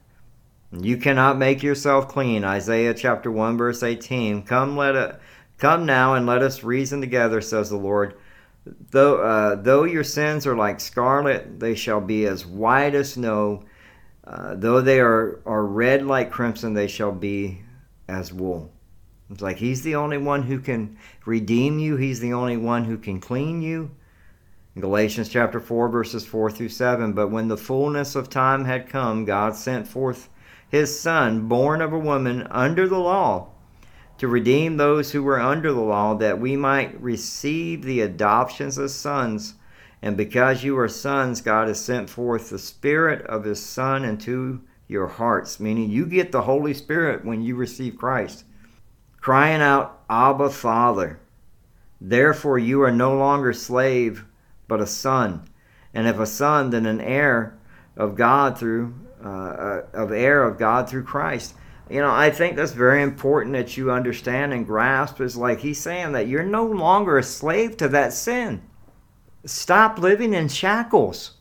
You 0.72 0.96
cannot 0.96 1.38
make 1.38 1.62
yourself 1.62 2.08
clean. 2.08 2.46
Isaiah 2.46 2.94
chapter 2.94 3.30
1 3.30 3.58
verse 3.58 3.84
18. 3.84 4.44
Come 4.44 4.78
let 4.78 4.96
it 4.96 5.20
come 5.58 5.86
now 5.86 6.14
and 6.14 6.26
let 6.26 6.42
us 6.42 6.64
reason 6.64 7.02
together, 7.02 7.42
says 7.42 7.70
the 7.70 7.76
Lord. 7.76 8.16
Though 8.92 9.18
uh, 9.18 9.56
though 9.56 9.84
your 9.84 10.06
sins 10.06 10.48
are 10.48 10.56
like 10.56 10.80
scarlet, 10.80 11.60
they 11.60 11.76
shall 11.76 12.00
be 12.00 12.28
as 12.28 12.46
white 12.46 12.96
as 12.96 13.12
snow. 13.12 13.66
Uh, 14.26 14.56
though 14.56 14.82
they 14.82 15.00
are, 15.00 15.40
are 15.46 15.66
red 15.66 16.06
like 16.06 16.32
crimson, 16.32 16.74
they 16.74 16.88
shall 16.88 17.12
be 17.12 17.62
as 18.08 18.34
wool. 18.34 18.72
It's 19.30 19.42
like 19.42 19.58
he's 19.58 19.82
the 19.82 19.96
only 19.96 20.18
one 20.18 20.44
who 20.44 20.60
can 20.60 20.98
redeem 21.26 21.80
you. 21.80 21.98
He's 21.98 22.20
the 22.20 22.34
only 22.34 22.58
one 22.58 22.86
who 22.86 22.98
can 22.98 23.20
clean 23.20 23.62
you. 23.62 23.92
Galatians 24.78 25.30
chapter 25.30 25.60
4, 25.60 25.90
verses 25.90 26.26
4 26.26 26.52
through 26.52 26.70
7. 26.70 27.14
But 27.14 27.30
when 27.30 27.48
the 27.48 27.58
fullness 27.58 28.16
of 28.16 28.30
time 28.30 28.66
had 28.66 28.90
come, 28.90 29.26
God 29.26 29.56
sent 29.56 29.88
forth 29.88 30.30
his 30.68 31.00
Son, 31.00 31.48
born 31.48 31.82
of 31.82 31.94
a 31.94 32.00
woman 32.00 32.46
under 32.52 32.88
the 32.88 33.00
law, 33.00 33.48
to 34.18 34.28
redeem 34.28 34.78
those 34.78 35.12
who 35.12 35.24
were 35.24 35.40
under 35.40 35.72
the 35.72 35.82
law, 35.82 36.16
that 36.16 36.40
we 36.40 36.56
might 36.56 37.02
receive 37.02 37.84
the 37.84 38.02
adoptions 38.02 38.78
as 38.78 38.94
sons. 38.94 39.56
And 40.06 40.16
because 40.16 40.64
you 40.64 40.78
are 40.78 40.88
sons, 40.88 41.42
God 41.42 41.68
has 41.68 41.84
sent 41.84 42.10
forth 42.10 42.50
the 42.50 42.60
Spirit 42.60 43.26
of 43.26 43.44
His 43.44 43.60
Son 43.60 44.06
into 44.06 44.62
your 44.88 45.08
hearts, 45.08 45.60
meaning 45.60 45.90
you 45.90 46.06
get 46.06 46.32
the 46.32 46.44
Holy 46.44 46.76
Spirit 46.76 47.26
when 47.26 47.42
you 47.42 47.56
receive 47.56 47.98
Christ 47.98 48.46
crying 49.26 49.60
out, 49.60 50.04
Abba, 50.08 50.52
Father. 50.52 51.20
Therefore, 52.00 52.60
you 52.60 52.84
are 52.84 52.92
no 52.92 53.18
longer 53.18 53.54
slave, 53.54 54.24
but 54.68 54.80
a 54.80 54.86
son. 54.86 55.50
And 55.96 56.06
if 56.06 56.20
a 56.20 56.28
son, 56.28 56.70
then 56.70 56.86
an 56.86 57.02
heir 57.02 57.58
of 57.98 58.14
God 58.14 58.60
through, 58.60 58.94
uh, 59.24 59.82
of 59.96 60.12
heir 60.12 60.44
of 60.44 60.60
God 60.60 60.88
through 60.88 61.06
Christ. 61.06 61.56
You 61.90 62.02
know, 62.02 62.12
I 62.12 62.30
think 62.30 62.56
that's 62.56 62.74
very 62.74 63.02
important 63.02 63.54
that 63.54 63.76
you 63.76 63.90
understand 63.90 64.54
and 64.54 64.64
grasp. 64.64 65.20
Is 65.20 65.36
like 65.36 65.62
he's 65.62 65.82
saying 65.82 66.12
that 66.12 66.28
you're 66.28 66.44
no 66.44 66.68
longer 66.68 67.18
a 67.18 67.24
slave 67.24 67.78
to 67.78 67.88
that 67.88 68.14
sin. 68.14 68.62
Stop 69.46 70.00
living 70.00 70.34
in 70.34 70.48
shackles. 70.48 71.38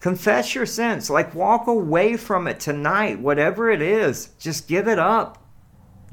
Confess 0.00 0.54
your 0.54 0.66
sins. 0.66 1.08
Like 1.10 1.34
walk 1.34 1.66
away 1.66 2.16
from 2.16 2.46
it 2.46 2.60
tonight, 2.60 3.20
whatever 3.20 3.70
it 3.70 3.82
is. 3.82 4.30
Just 4.38 4.68
give 4.68 4.88
it 4.88 4.98
up 4.98 5.42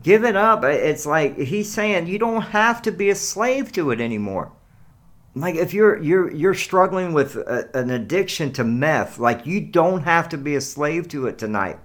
Give 0.02 0.24
it 0.24 0.36
up. 0.36 0.64
It's 0.64 1.06
like 1.06 1.38
he's 1.38 1.72
saying 1.72 2.08
you 2.08 2.20
don't 2.20 2.42
have 2.42 2.82
to 2.84 2.92
be 2.92 3.10
a 3.10 3.16
slave 3.16 3.72
to 3.74 3.92
it 3.92 4.00
anymore. 4.00 4.54
Like 5.36 5.56
if 5.56 5.74
you're 5.74 6.02
you're 6.02 6.32
you're 6.32 6.54
struggling 6.54 7.14
with 7.14 7.36
a, 7.36 7.70
an 7.74 7.90
addiction 7.90 8.54
to 8.54 8.64
meth, 8.64 9.20
like 9.20 9.46
you 9.46 9.60
don't 9.60 10.04
have 10.04 10.30
to 10.30 10.38
be 10.38 10.56
a 10.56 10.62
slave 10.62 11.10
to 11.10 11.28
it 11.28 11.38
tonight. 11.38 11.80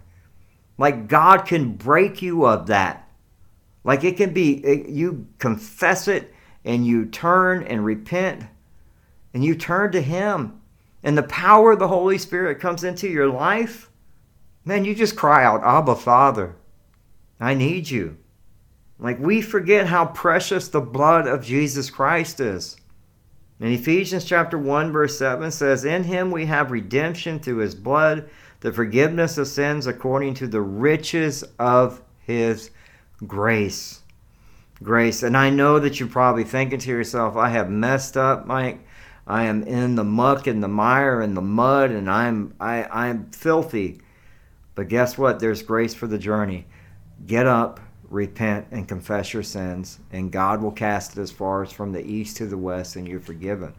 Like 0.78 1.08
God 1.08 1.38
can 1.38 1.72
break 1.72 2.22
you 2.22 2.46
of 2.46 2.68
that. 2.68 3.08
Like 3.82 4.04
it 4.04 4.16
can 4.16 4.32
be 4.32 4.64
it, 4.64 4.88
you 4.88 5.26
confess 5.38 6.06
it 6.06 6.32
and 6.64 6.86
you 6.86 7.06
turn 7.06 7.64
and 7.64 7.84
repent 7.84 8.44
and 9.34 9.44
you 9.44 9.54
turn 9.54 9.92
to 9.92 10.00
him 10.00 10.60
and 11.02 11.18
the 11.18 11.24
power 11.24 11.72
of 11.72 11.78
the 11.78 11.88
Holy 11.88 12.16
Spirit 12.16 12.60
comes 12.60 12.82
into 12.82 13.08
your 13.08 13.28
life. 13.28 13.90
Man, 14.64 14.86
you 14.86 14.94
just 14.94 15.16
cry 15.16 15.44
out, 15.44 15.62
"Abba, 15.62 15.96
Father." 15.96 16.56
I 17.38 17.52
need 17.52 17.90
you. 17.90 18.16
Like 18.98 19.18
we 19.18 19.42
forget 19.42 19.88
how 19.88 20.06
precious 20.06 20.68
the 20.68 20.80
blood 20.80 21.26
of 21.26 21.44
Jesus 21.44 21.90
Christ 21.90 22.40
is. 22.40 22.76
In 23.60 23.68
Ephesians 23.68 24.24
chapter 24.24 24.56
1 24.56 24.92
verse 24.92 25.18
7 25.18 25.50
says, 25.50 25.84
"In 25.84 26.04
him 26.04 26.30
we 26.30 26.46
have 26.46 26.70
redemption 26.70 27.38
through 27.38 27.58
his 27.58 27.74
blood, 27.74 28.28
the 28.60 28.72
forgiveness 28.72 29.36
of 29.36 29.48
sins 29.48 29.86
according 29.86 30.34
to 30.34 30.46
the 30.46 30.62
riches 30.62 31.44
of 31.58 32.00
his 32.20 32.70
grace." 33.26 34.00
Grace. 34.82 35.22
And 35.22 35.36
I 35.36 35.50
know 35.50 35.78
that 35.78 36.00
you're 36.00 36.08
probably 36.08 36.44
thinking 36.44 36.78
to 36.80 36.90
yourself, 36.90 37.36
"I 37.36 37.50
have 37.50 37.68
messed 37.68 38.16
up, 38.16 38.46
Mike. 38.46 38.80
I 39.26 39.44
am 39.44 39.62
in 39.62 39.94
the 39.94 40.04
muck 40.04 40.46
and 40.46 40.62
the 40.62 40.68
mire 40.68 41.20
and 41.20 41.36
the 41.36 41.42
mud 41.42 41.90
and 41.90 42.10
I'm 42.10 42.54
I 42.60 42.84
I'm 42.84 43.30
filthy." 43.30 44.00
But 44.74 44.88
guess 44.88 45.16
what? 45.16 45.38
There's 45.38 45.62
grace 45.62 45.94
for 45.94 46.06
the 46.06 46.18
journey. 46.18 46.66
Get 47.26 47.46
up, 47.46 47.80
repent, 48.10 48.66
and 48.70 48.88
confess 48.88 49.32
your 49.32 49.42
sins, 49.42 50.00
and 50.10 50.32
God 50.32 50.62
will 50.62 50.72
cast 50.72 51.16
it 51.16 51.20
as 51.20 51.30
far 51.30 51.62
as 51.62 51.72
from 51.72 51.92
the 51.92 52.04
east 52.04 52.36
to 52.38 52.46
the 52.46 52.58
west, 52.58 52.96
and 52.96 53.06
you're 53.06 53.20
forgiven. 53.20 53.72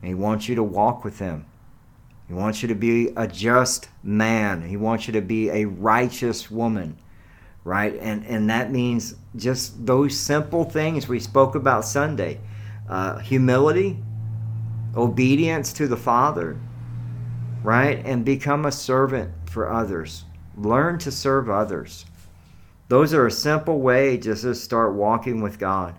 And 0.00 0.08
He 0.08 0.14
wants 0.14 0.48
you 0.48 0.56
to 0.56 0.62
walk 0.62 1.04
with 1.04 1.18
Him. 1.18 1.46
He 2.26 2.34
wants 2.34 2.62
you 2.62 2.68
to 2.68 2.74
be 2.74 3.08
a 3.16 3.26
just 3.26 3.88
man. 4.02 4.62
He 4.62 4.76
wants 4.76 5.06
you 5.06 5.12
to 5.14 5.22
be 5.22 5.50
a 5.50 5.64
righteous 5.64 6.50
woman, 6.50 6.98
right? 7.64 7.94
And 8.00 8.26
and 8.26 8.50
that 8.50 8.70
means 8.70 9.14
just 9.36 9.86
those 9.86 10.18
simple 10.18 10.64
things 10.64 11.08
we 11.08 11.20
spoke 11.20 11.54
about 11.54 11.84
Sunday: 11.86 12.40
uh, 12.88 13.18
humility, 13.18 13.98
obedience 14.96 15.72
to 15.74 15.86
the 15.86 15.96
Father, 15.96 16.58
right? 17.62 18.04
And 18.04 18.24
become 18.24 18.64
a 18.64 18.72
servant 18.72 19.32
for 19.48 19.70
others. 19.70 20.24
Learn 20.56 20.98
to 20.98 21.10
serve 21.10 21.48
others. 21.48 22.04
Those 22.88 23.12
are 23.12 23.26
a 23.26 23.30
simple 23.30 23.80
way 23.80 24.16
just 24.16 24.42
to 24.42 24.54
start 24.54 24.94
walking 24.94 25.42
with 25.42 25.58
God. 25.58 25.94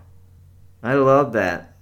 I 0.81 0.95
love 0.95 1.33
that. 1.33 1.75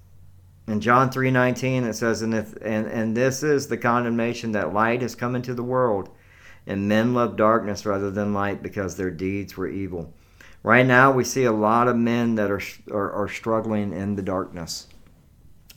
In 0.67 0.81
John 0.81 1.09
3:19 1.09 1.85
it 1.85 1.93
says 1.93 2.21
and 2.21 2.33
if 2.33 2.53
and, 2.61 2.87
and 2.87 3.15
this 3.15 3.41
is 3.41 3.67
the 3.67 3.77
condemnation 3.77 4.51
that 4.51 4.73
light 4.73 5.01
has 5.01 5.15
come 5.15 5.33
into 5.33 5.53
the 5.53 5.63
world 5.63 6.09
and 6.65 6.89
men 6.89 7.13
love 7.13 7.37
darkness 7.37 7.85
rather 7.85 8.11
than 8.11 8.33
light 8.33 8.61
because 8.61 8.97
their 8.97 9.11
deeds 9.11 9.55
were 9.55 9.69
evil. 9.69 10.13
Right 10.63 10.85
now 10.85 11.11
we 11.11 11.23
see 11.23 11.45
a 11.45 11.53
lot 11.53 11.87
of 11.87 11.95
men 11.95 12.35
that 12.35 12.51
are 12.51 12.61
are, 12.91 13.11
are 13.13 13.29
struggling 13.29 13.93
in 13.93 14.17
the 14.17 14.21
darkness. 14.21 14.87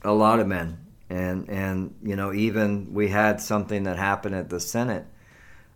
A 0.03 0.13
lot 0.13 0.41
of 0.41 0.49
men. 0.49 0.79
And 1.11 1.51
and 1.51 1.95
you 2.03 2.17
know 2.17 2.33
even 2.33 2.95
we 2.95 3.09
had 3.09 3.41
something 3.41 3.83
that 3.83 3.99
happened 3.99 4.37
at 4.37 4.49
the 4.49 4.61
Senate 4.61 5.05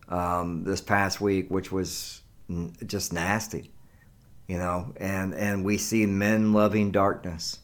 um, 0.08 0.64
this 0.64 0.80
past 0.80 1.20
week 1.20 1.50
which 1.50 1.72
was 1.72 2.22
just 2.86 3.12
nasty, 3.12 3.72
you 4.46 4.58
know. 4.58 4.92
And 4.96 5.34
and 5.34 5.64
we 5.64 5.76
see 5.78 6.06
men 6.06 6.52
loving 6.52 6.92
darkness 6.92 7.58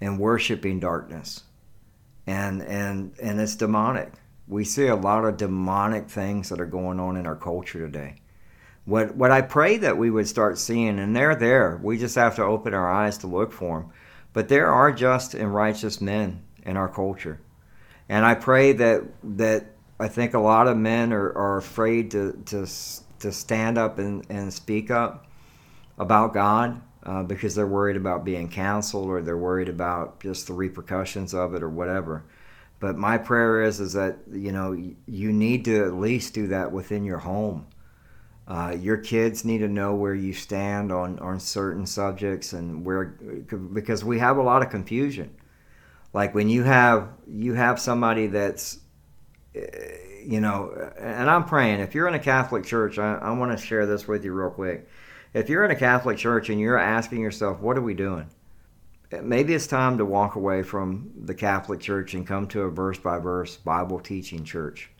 and 0.00 0.18
worshiping 0.18 0.80
darkness, 0.80 1.44
and 2.26 2.62
and 2.62 3.14
and 3.22 3.40
it's 3.40 3.56
demonic. 3.56 4.12
We 4.48 4.64
see 4.64 4.88
a 4.88 4.96
lot 4.96 5.24
of 5.24 5.36
demonic 5.36 6.10
things 6.10 6.48
that 6.50 6.60
are 6.60 6.66
going 6.66 7.00
on 7.00 7.16
in 7.16 7.26
our 7.26 7.36
culture 7.36 7.78
today. 7.78 8.16
What 8.84 9.14
what 9.16 9.30
I 9.30 9.40
pray 9.40 9.78
that 9.78 9.96
we 9.96 10.10
would 10.10 10.28
start 10.28 10.58
seeing, 10.58 10.98
and 10.98 11.14
they're 11.14 11.36
there. 11.36 11.80
We 11.82 11.96
just 11.96 12.16
have 12.16 12.36
to 12.36 12.44
open 12.44 12.74
our 12.74 12.90
eyes 12.90 13.18
to 13.18 13.28
look 13.28 13.52
for 13.52 13.80
them. 13.80 13.92
But 14.32 14.48
there 14.48 14.68
are 14.68 14.90
just 14.92 15.34
and 15.34 15.54
righteous 15.54 16.00
men 16.00 16.42
in 16.64 16.76
our 16.76 16.88
culture, 16.88 17.40
and 18.08 18.24
I 18.24 18.34
pray 18.34 18.72
that 18.72 19.02
that 19.22 19.66
I 20.02 20.08
think 20.08 20.34
a 20.34 20.40
lot 20.40 20.66
of 20.66 20.76
men 20.76 21.12
are, 21.12 21.32
are 21.36 21.58
afraid 21.58 22.10
to, 22.10 22.32
to 22.46 22.66
to 23.20 23.32
stand 23.32 23.78
up 23.78 23.98
and, 23.98 24.24
and 24.28 24.52
speak 24.52 24.90
up 24.90 25.26
about 25.96 26.34
God 26.34 26.80
uh, 27.04 27.22
because 27.22 27.54
they're 27.54 27.66
worried 27.66 27.96
about 27.96 28.24
being 28.24 28.48
canceled 28.48 29.08
or 29.08 29.22
they're 29.22 29.36
worried 29.36 29.68
about 29.68 30.20
just 30.20 30.48
the 30.48 30.52
repercussions 30.52 31.34
of 31.34 31.54
it 31.54 31.62
or 31.62 31.68
whatever. 31.68 32.24
But 32.80 32.96
my 32.96 33.16
prayer 33.16 33.62
is 33.62 33.78
is 33.78 33.92
that 33.92 34.18
you 34.30 34.50
know 34.50 34.72
you 35.06 35.32
need 35.32 35.64
to 35.66 35.84
at 35.84 35.94
least 35.94 36.34
do 36.34 36.48
that 36.48 36.72
within 36.72 37.04
your 37.04 37.18
home. 37.18 37.66
Uh, 38.48 38.76
your 38.78 38.96
kids 38.96 39.44
need 39.44 39.58
to 39.58 39.68
know 39.68 39.94
where 39.94 40.16
you 40.16 40.32
stand 40.32 40.90
on, 40.90 41.16
on 41.20 41.38
certain 41.38 41.86
subjects 41.86 42.52
and 42.52 42.84
where 42.84 43.04
because 43.72 44.04
we 44.04 44.18
have 44.18 44.36
a 44.36 44.42
lot 44.42 44.62
of 44.62 44.70
confusion. 44.70 45.32
Like 46.12 46.34
when 46.34 46.48
you 46.48 46.62
have 46.62 47.08
you 47.26 47.54
have 47.54 47.80
somebody 47.80 48.26
that's 48.26 48.78
eh, 49.54 49.60
you 50.24 50.40
know, 50.40 50.92
and 50.98 51.28
I'm 51.28 51.44
praying, 51.44 51.80
if 51.80 51.94
you're 51.94 52.06
in 52.06 52.14
a 52.14 52.18
Catholic 52.18 52.64
church, 52.64 52.98
I, 52.98 53.14
I 53.16 53.30
want 53.32 53.58
to 53.58 53.64
share 53.66 53.86
this 53.86 54.06
with 54.06 54.24
you 54.24 54.32
real 54.32 54.50
quick. 54.50 54.88
If 55.34 55.48
you're 55.48 55.64
in 55.64 55.70
a 55.70 55.76
Catholic 55.76 56.18
church 56.18 56.48
and 56.48 56.60
you're 56.60 56.78
asking 56.78 57.20
yourself, 57.20 57.60
what 57.60 57.76
are 57.76 57.82
we 57.82 57.94
doing? 57.94 58.28
Eh, 59.10 59.20
maybe 59.20 59.54
it's 59.54 59.66
time 59.66 59.98
to 59.98 60.04
walk 60.04 60.36
away 60.36 60.62
from 60.62 61.10
the 61.24 61.34
Catholic 61.34 61.80
Church 61.80 62.14
and 62.14 62.26
come 62.26 62.46
to 62.48 62.62
a 62.62 62.70
verse 62.70 62.98
by 62.98 63.18
verse 63.18 63.56
Bible 63.56 63.98
teaching 63.98 64.44
church. 64.44 64.90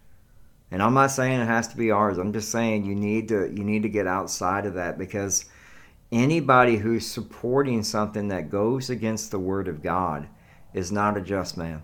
And 0.71 0.83
I'm 0.83 0.95
not 0.95 1.11
saying 1.11 1.41
it 1.41 1.47
has 1.47 1.69
to 1.69 1.77
be 1.77 1.91
ours. 1.91 2.17
I'm 2.17 2.33
just 2.33 2.51
saying 2.51 2.87
you 2.87 2.95
need 2.95 3.29
to 3.29 3.53
you 3.53 3.63
need 3.63 3.83
to 3.83 3.91
get 3.91 4.07
outside 4.07 4.65
of 4.65 4.75
that 4.75 4.97
because 4.97 5.45
anybody 6.11 6.79
who's 6.79 7.07
supporting 7.07 7.83
something 7.83 8.29
that 8.29 8.51
goes 8.51 8.89
against 8.89 9.31
the 9.31 9.39
word 9.39 9.69
of 9.69 9.83
God 9.83 10.29
is 10.75 10.93
not 10.93 11.17
a 11.17 11.21
just 11.21 11.57
man 11.57 11.83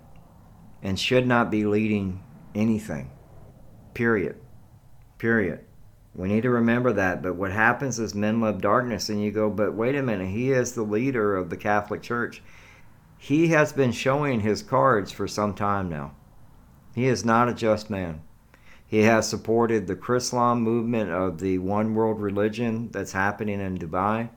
and 0.83 0.99
should 0.99 1.27
not 1.27 1.51
be 1.51 1.65
leading 1.65 2.23
anything. 2.55 3.11
Period. 3.95 4.37
Period. 5.19 5.61
We 6.15 6.29
need 6.29 6.43
to 6.43 6.51
remember 6.51 6.93
that. 6.93 7.23
But 7.23 7.37
what 7.37 7.53
happens 7.53 7.99
is 7.99 8.15
men 8.15 8.41
love 8.41 8.61
darkness, 8.61 9.09
and 9.09 9.23
you 9.23 9.31
go, 9.31 9.51
but 9.51 9.75
wait 9.75 9.95
a 9.95 10.03
minute, 10.03 10.29
he 10.29 10.53
is 10.53 10.73
the 10.73 10.83
leader 10.83 11.37
of 11.37 11.51
the 11.51 11.57
Catholic 11.57 12.03
Church. 12.03 12.43
He 13.19 13.49
has 13.49 13.73
been 13.73 13.93
showing 13.93 14.41
his 14.41 14.63
cards 14.63 15.11
for 15.11 15.27
some 15.27 15.55
time 15.55 15.89
now. 15.89 16.13
He 16.95 17.07
is 17.07 17.25
not 17.25 17.49
a 17.49 17.55
just 17.55 17.91
man. 17.91 18.23
He 18.87 19.03
has 19.03 19.29
supported 19.29 19.87
the 19.87 19.97
Chrislam 19.97 20.61
movement 20.61 21.11
of 21.11 21.41
the 21.41 21.59
one 21.59 21.95
world 21.95 22.21
religion 22.21 22.89
that's 22.91 23.13
happening 23.13 23.61
in 23.61 23.79
Dubai. 23.79 24.31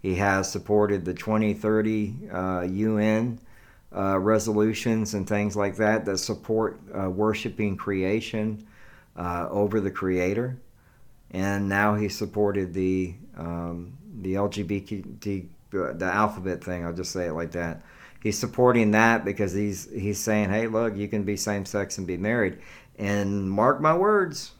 He 0.00 0.16
has 0.16 0.50
supported 0.50 1.04
the 1.04 1.14
2030 1.14 2.28
uh, 2.30 2.66
UN 2.70 3.40
uh, 3.94 4.18
resolutions 4.18 5.14
and 5.14 5.26
things 5.26 5.56
like 5.56 5.76
that 5.76 6.04
that 6.04 6.18
support 6.18 6.80
uh, 6.98 7.08
worshiping 7.08 7.76
creation 7.76 8.66
uh, 9.16 9.48
over 9.50 9.80
the 9.80 9.90
Creator. 9.90 10.58
And 11.30 11.68
now 11.68 11.94
he 11.94 12.08
supported 12.08 12.72
the 12.72 13.14
um, 13.36 13.96
the 14.20 14.34
LGBT 14.34 15.46
the 15.70 16.04
alphabet 16.06 16.62
thing. 16.64 16.84
I'll 16.84 16.94
just 16.94 17.12
say 17.12 17.26
it 17.26 17.32
like 17.32 17.52
that. 17.52 17.82
He's 18.22 18.38
supporting 18.38 18.90
that 18.92 19.24
because 19.24 19.52
he's 19.52 19.90
he's 19.92 20.18
saying, 20.18 20.50
hey, 20.50 20.66
look, 20.66 20.96
you 20.96 21.08
can 21.08 21.24
be 21.24 21.36
same 21.36 21.64
sex 21.64 21.98
and 21.98 22.06
be 22.06 22.16
married. 22.16 22.58
And 22.98 23.50
mark 23.50 23.80
my 23.80 23.96
words, 23.96 24.52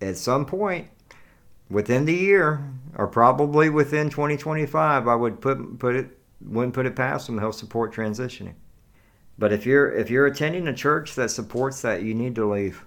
at 0.00 0.16
some 0.16 0.44
point 0.44 0.88
within 1.70 2.04
the 2.04 2.14
year, 2.14 2.62
or 2.96 3.06
probably 3.06 3.70
within 3.70 4.10
2025, 4.10 5.08
I 5.08 5.14
would 5.14 5.40
put 5.40 5.78
put 5.78 5.96
it 5.96 6.18
wouldn't 6.44 6.74
put 6.74 6.86
it 6.86 6.96
past 6.96 7.26
them. 7.26 7.38
He'll 7.38 7.52
support 7.52 7.92
transitioning. 7.92 8.54
But 9.38 9.52
if 9.52 9.66
you're 9.66 9.90
if 9.90 10.10
you're 10.10 10.26
attending 10.26 10.68
a 10.68 10.74
church 10.74 11.14
that 11.14 11.30
supports 11.30 11.82
that, 11.82 12.02
you 12.02 12.14
need 12.14 12.34
to 12.36 12.50
leave. 12.50 12.84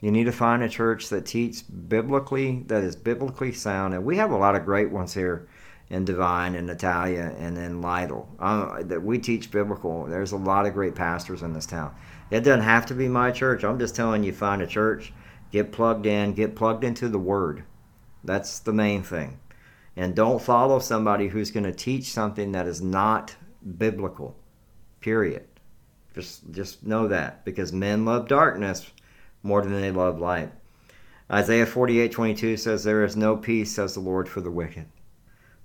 You 0.00 0.10
need 0.10 0.24
to 0.24 0.32
find 0.32 0.62
a 0.62 0.68
church 0.68 1.08
that 1.08 1.26
teaches 1.26 1.62
biblically, 1.62 2.62
that 2.66 2.84
is 2.84 2.96
biblically 2.96 3.52
sound. 3.52 3.94
And 3.94 4.04
we 4.04 4.18
have 4.18 4.30
a 4.30 4.36
lot 4.36 4.54
of 4.54 4.64
great 4.64 4.90
ones 4.90 5.14
here 5.14 5.48
in 5.88 6.04
Devine 6.04 6.54
and 6.54 6.66
Natalia 6.66 7.34
and 7.38 7.56
in 7.56 7.80
Lytle. 7.80 8.28
Uh, 8.38 8.82
that 8.82 9.02
we 9.02 9.18
teach 9.18 9.50
biblical. 9.50 10.04
There's 10.04 10.32
a 10.32 10.36
lot 10.36 10.66
of 10.66 10.74
great 10.74 10.94
pastors 10.94 11.42
in 11.42 11.52
this 11.52 11.66
town. 11.66 11.94
It 12.30 12.40
doesn't 12.40 12.62
have 12.62 12.86
to 12.86 12.94
be 12.94 13.08
my 13.08 13.30
church. 13.30 13.64
I'm 13.64 13.78
just 13.78 13.96
telling 13.96 14.22
you, 14.22 14.32
find 14.32 14.60
a 14.60 14.66
church, 14.66 15.12
get 15.52 15.72
plugged 15.72 16.06
in, 16.06 16.34
get 16.34 16.56
plugged 16.56 16.84
into 16.84 17.08
the 17.08 17.18
Word. 17.18 17.64
That's 18.24 18.58
the 18.58 18.72
main 18.72 19.02
thing. 19.02 19.38
And 19.96 20.14
don't 20.14 20.42
follow 20.42 20.78
somebody 20.78 21.28
who's 21.28 21.50
going 21.50 21.64
to 21.64 21.72
teach 21.72 22.04
something 22.04 22.52
that 22.52 22.66
is 22.66 22.82
not 22.82 23.34
biblical. 23.78 24.36
Period. 25.00 25.46
Just 26.14 26.50
just 26.50 26.84
know 26.84 27.08
that 27.08 27.44
because 27.44 27.72
men 27.72 28.04
love 28.04 28.28
darkness 28.28 28.90
more 29.42 29.62
than 29.62 29.80
they 29.80 29.90
love 29.90 30.18
light. 30.18 30.52
Isaiah 31.30 31.66
48:22 31.66 32.58
says 32.58 32.84
there 32.84 33.04
is 33.04 33.16
no 33.16 33.36
peace 33.36 33.74
says 33.74 33.94
the 33.94 34.00
Lord 34.00 34.28
for 34.28 34.40
the 34.40 34.50
wicked. 34.50 34.86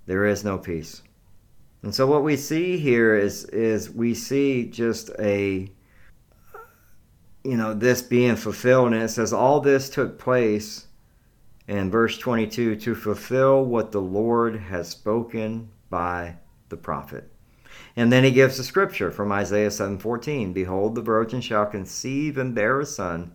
There 0.06 0.26
is 0.26 0.44
no 0.44 0.58
peace. 0.58 1.02
And 1.82 1.94
so 1.94 2.06
what 2.06 2.22
we 2.22 2.36
see 2.36 2.78
here 2.78 3.16
is 3.16 3.44
is 3.46 3.90
we 3.90 4.14
see 4.14 4.64
just 4.64 5.10
a 5.18 5.70
you 7.44 7.56
know 7.56 7.74
this 7.74 8.02
being 8.02 8.36
fulfilled 8.36 8.92
and 8.92 9.02
it 9.02 9.08
says 9.08 9.32
all 9.32 9.60
this 9.60 9.88
took 9.88 10.18
place 10.18 10.86
in 11.78 11.90
verse 11.90 12.18
22 12.18 12.76
to 12.76 12.94
fulfill 12.94 13.64
what 13.64 13.92
the 13.92 14.00
Lord 14.00 14.56
has 14.56 14.88
spoken 14.88 15.70
by 15.90 16.36
the 16.68 16.76
prophet. 16.76 17.30
And 17.96 18.12
then 18.12 18.24
he 18.24 18.30
gives 18.30 18.56
the 18.56 18.64
scripture 18.64 19.10
from 19.10 19.32
Isaiah 19.32 19.70
7:14, 19.70 20.52
behold 20.52 20.94
the 20.94 21.02
virgin 21.02 21.40
shall 21.40 21.66
conceive 21.66 22.38
and 22.38 22.54
bear 22.54 22.80
a 22.80 22.86
son 22.86 23.32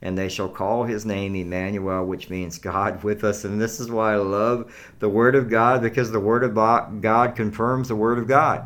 and 0.00 0.16
they 0.16 0.28
shall 0.28 0.48
call 0.48 0.84
his 0.84 1.04
name 1.04 1.34
Emmanuel, 1.34 2.04
which 2.04 2.30
means 2.30 2.58
God 2.58 3.02
with 3.04 3.24
us. 3.24 3.44
And 3.44 3.60
this 3.60 3.80
is 3.80 3.90
why 3.90 4.14
I 4.14 4.16
love 4.16 4.72
the 4.98 5.08
Word 5.08 5.34
of 5.34 5.50
God, 5.50 5.82
because 5.82 6.10
the 6.10 6.20
Word 6.20 6.44
of 6.44 6.54
God 6.54 7.34
confirms 7.34 7.88
the 7.88 7.96
Word 7.96 8.18
of 8.18 8.28
God. 8.28 8.64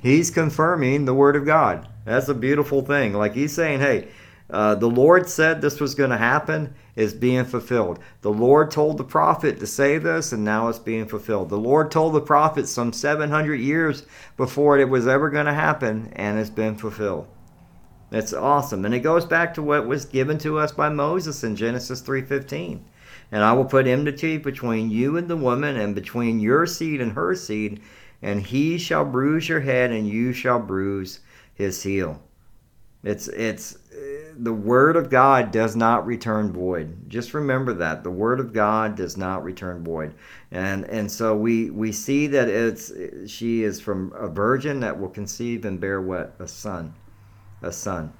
He's 0.00 0.30
confirming 0.30 1.04
the 1.04 1.14
Word 1.14 1.36
of 1.36 1.44
God. 1.44 1.88
That's 2.04 2.28
a 2.28 2.34
beautiful 2.34 2.82
thing. 2.82 3.12
Like 3.12 3.34
he's 3.34 3.54
saying, 3.54 3.80
hey, 3.80 4.08
uh, 4.48 4.76
the 4.76 4.88
Lord 4.88 5.28
said 5.28 5.60
this 5.60 5.80
was 5.80 5.94
going 5.94 6.10
to 6.10 6.16
happen, 6.16 6.74
is 6.96 7.12
being 7.12 7.44
fulfilled. 7.44 7.98
The 8.22 8.32
Lord 8.32 8.70
told 8.70 8.96
the 8.96 9.04
prophet 9.04 9.60
to 9.60 9.66
say 9.66 9.98
this, 9.98 10.32
and 10.32 10.42
now 10.42 10.68
it's 10.68 10.78
being 10.78 11.06
fulfilled. 11.06 11.50
The 11.50 11.58
Lord 11.58 11.90
told 11.90 12.14
the 12.14 12.20
prophet 12.20 12.66
some 12.66 12.92
700 12.92 13.54
years 13.56 14.04
before 14.36 14.78
it 14.78 14.88
was 14.88 15.06
ever 15.06 15.30
going 15.30 15.46
to 15.46 15.52
happen, 15.52 16.10
and 16.16 16.38
it's 16.38 16.50
been 16.50 16.74
fulfilled. 16.74 17.28
That's 18.10 18.32
awesome. 18.32 18.84
And 18.84 18.94
it 18.94 19.00
goes 19.00 19.24
back 19.24 19.52
to 19.54 19.62
what 19.62 19.86
was 19.86 20.04
given 20.04 20.38
to 20.38 20.58
us 20.58 20.72
by 20.72 20.88
Moses 20.88 21.44
in 21.44 21.56
Genesis 21.56 22.00
3:15. 22.00 22.84
And 23.32 23.42
I 23.42 23.52
will 23.52 23.64
put 23.64 23.88
enmity 23.88 24.38
between 24.38 24.90
you 24.90 25.16
and 25.16 25.28
the 25.28 25.36
woman 25.36 25.76
and 25.76 25.94
between 25.94 26.38
your 26.38 26.64
seed 26.66 27.00
and 27.00 27.12
her 27.12 27.34
seed, 27.34 27.80
and 28.22 28.40
he 28.40 28.78
shall 28.78 29.04
bruise 29.04 29.48
your 29.48 29.60
head 29.60 29.90
and 29.90 30.08
you 30.08 30.32
shall 30.32 30.60
bruise 30.60 31.20
his 31.52 31.82
heel. 31.82 32.22
It's 33.02 33.26
it's 33.28 33.76
the 34.38 34.52
word 34.52 34.96
of 34.96 35.10
God 35.10 35.50
does 35.50 35.76
not 35.76 36.06
return 36.06 36.52
void. 36.52 37.08
Just 37.08 37.34
remember 37.34 37.72
that. 37.74 38.02
The 38.02 38.10
word 38.10 38.40
of 38.40 38.52
God 38.52 38.96
does 38.96 39.16
not 39.16 39.44
return 39.44 39.84
void. 39.84 40.14
And 40.50 40.84
and 40.84 41.10
so 41.10 41.36
we 41.36 41.70
we 41.70 41.92
see 41.92 42.26
that 42.28 42.48
it's 42.48 42.92
she 43.26 43.62
is 43.62 43.80
from 43.80 44.12
a 44.16 44.28
virgin 44.28 44.80
that 44.80 44.98
will 44.98 45.08
conceive 45.08 45.64
and 45.64 45.80
bear 45.80 46.00
what? 46.00 46.34
A 46.38 46.48
son 46.48 46.94
a 47.62 47.72
son. 47.72 48.12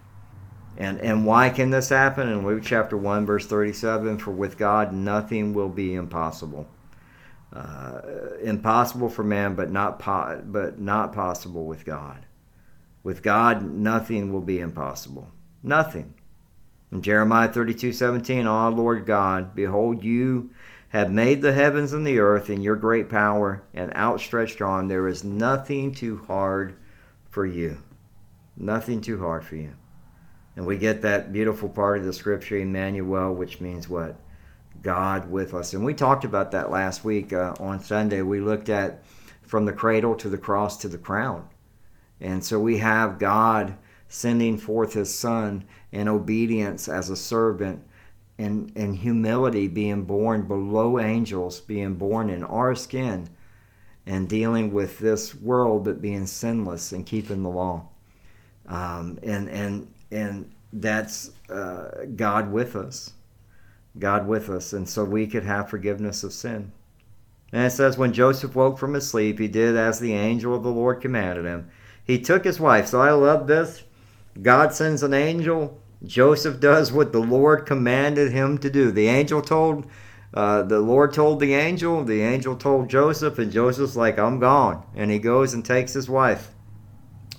And, 0.78 1.00
and 1.00 1.24
why 1.24 1.48
can 1.48 1.70
this 1.70 1.88
happen? 1.88 2.28
In 2.28 2.46
Luke 2.46 2.62
chapter 2.64 2.96
1, 2.96 3.24
verse 3.24 3.46
37 3.46 4.18
For 4.18 4.30
with 4.30 4.58
God 4.58 4.92
nothing 4.92 5.54
will 5.54 5.68
be 5.68 5.94
impossible. 5.94 6.66
Uh, 7.52 8.00
impossible 8.42 9.08
for 9.08 9.24
man, 9.24 9.54
but 9.54 9.70
not, 9.70 9.98
po- 9.98 10.42
but 10.44 10.78
not 10.78 11.14
possible 11.14 11.64
with 11.64 11.84
God. 11.84 12.26
With 13.02 13.22
God, 13.22 13.62
nothing 13.62 14.32
will 14.32 14.42
be 14.42 14.60
impossible. 14.60 15.30
Nothing. 15.66 16.14
In 16.92 17.02
Jeremiah 17.02 17.52
32 17.52 17.92
17, 17.92 18.46
Ah, 18.46 18.68
Lord 18.68 19.04
God, 19.04 19.52
behold, 19.56 20.04
you 20.04 20.50
have 20.90 21.10
made 21.10 21.42
the 21.42 21.52
heavens 21.52 21.92
and 21.92 22.06
the 22.06 22.20
earth 22.20 22.48
in 22.48 22.62
your 22.62 22.76
great 22.76 23.08
power 23.08 23.64
and 23.74 23.92
outstretched 23.96 24.62
arm. 24.62 24.86
There 24.86 25.08
is 25.08 25.24
nothing 25.24 25.92
too 25.92 26.22
hard 26.28 26.76
for 27.30 27.44
you. 27.44 27.78
Nothing 28.56 29.00
too 29.00 29.18
hard 29.18 29.44
for 29.44 29.56
you. 29.56 29.72
And 30.54 30.66
we 30.66 30.78
get 30.78 31.02
that 31.02 31.32
beautiful 31.32 31.68
part 31.68 31.98
of 31.98 32.04
the 32.04 32.12
scripture, 32.12 32.58
Emmanuel, 32.58 33.34
which 33.34 33.60
means 33.60 33.88
what? 33.88 34.14
God 34.82 35.28
with 35.28 35.52
us. 35.52 35.74
And 35.74 35.84
we 35.84 35.94
talked 35.94 36.24
about 36.24 36.52
that 36.52 36.70
last 36.70 37.04
week 37.04 37.32
uh, 37.32 37.54
on 37.58 37.80
Sunday. 37.80 38.22
We 38.22 38.38
looked 38.38 38.68
at 38.68 39.02
from 39.42 39.64
the 39.64 39.72
cradle 39.72 40.14
to 40.14 40.28
the 40.28 40.38
cross 40.38 40.76
to 40.78 40.88
the 40.88 40.96
crown. 40.96 41.48
And 42.20 42.44
so 42.44 42.60
we 42.60 42.78
have 42.78 43.18
God 43.18 43.76
sending 44.08 44.56
forth 44.58 44.92
his 44.92 45.12
son 45.12 45.64
in 45.92 46.08
obedience 46.08 46.88
as 46.88 47.10
a 47.10 47.16
servant 47.16 47.82
and, 48.38 48.70
in 48.76 48.92
humility 48.92 49.68
being 49.68 50.04
born 50.04 50.42
below 50.42 50.98
angels, 50.98 51.60
being 51.60 51.94
born 51.94 52.30
in 52.30 52.44
our 52.44 52.74
skin 52.74 53.28
and 54.06 54.28
dealing 54.28 54.72
with 54.72 54.98
this 54.98 55.34
world 55.34 55.84
but 55.84 56.00
being 56.00 56.26
sinless 56.26 56.92
and 56.92 57.06
keeping 57.06 57.42
the 57.42 57.48
law 57.48 57.88
um, 58.68 59.18
and 59.22 59.48
and 59.48 59.88
and 60.10 60.50
that's 60.72 61.30
uh, 61.48 62.04
God 62.14 62.50
with 62.52 62.76
us, 62.76 63.12
God 63.98 64.26
with 64.26 64.50
us, 64.50 64.72
and 64.72 64.88
so 64.88 65.04
we 65.04 65.26
could 65.26 65.44
have 65.44 65.70
forgiveness 65.70 66.22
of 66.24 66.32
sin. 66.32 66.72
And 67.52 67.64
it 67.64 67.70
says, 67.70 67.96
when 67.96 68.12
Joseph 68.12 68.54
woke 68.54 68.78
from 68.78 68.94
his 68.94 69.08
sleep, 69.08 69.38
he 69.38 69.48
did 69.48 69.76
as 69.76 70.00
the 70.00 70.12
angel 70.12 70.54
of 70.54 70.62
the 70.62 70.70
Lord 70.70 71.00
commanded 71.00 71.44
him. 71.44 71.70
He 72.04 72.18
took 72.18 72.44
his 72.44 72.60
wife. 72.60 72.88
So 72.88 73.00
I 73.00 73.12
love 73.12 73.46
this. 73.46 73.84
God 74.40 74.74
sends 74.74 75.02
an 75.02 75.14
angel. 75.14 75.80
Joseph 76.04 76.60
does 76.60 76.92
what 76.92 77.12
the 77.12 77.20
Lord 77.20 77.66
commanded 77.66 78.32
him 78.32 78.58
to 78.58 78.70
do. 78.70 78.90
The 78.90 79.08
angel 79.08 79.40
told, 79.40 79.86
uh, 80.34 80.62
the 80.62 80.80
Lord 80.80 81.12
told 81.12 81.40
the 81.40 81.54
angel, 81.54 82.04
the 82.04 82.22
angel 82.22 82.56
told 82.56 82.90
Joseph, 82.90 83.38
and 83.38 83.50
Joseph's 83.50 83.96
like, 83.96 84.18
I'm 84.18 84.38
gone. 84.38 84.84
And 84.94 85.10
he 85.10 85.18
goes 85.18 85.54
and 85.54 85.64
takes 85.64 85.92
his 85.94 86.08
wife. 86.08 86.50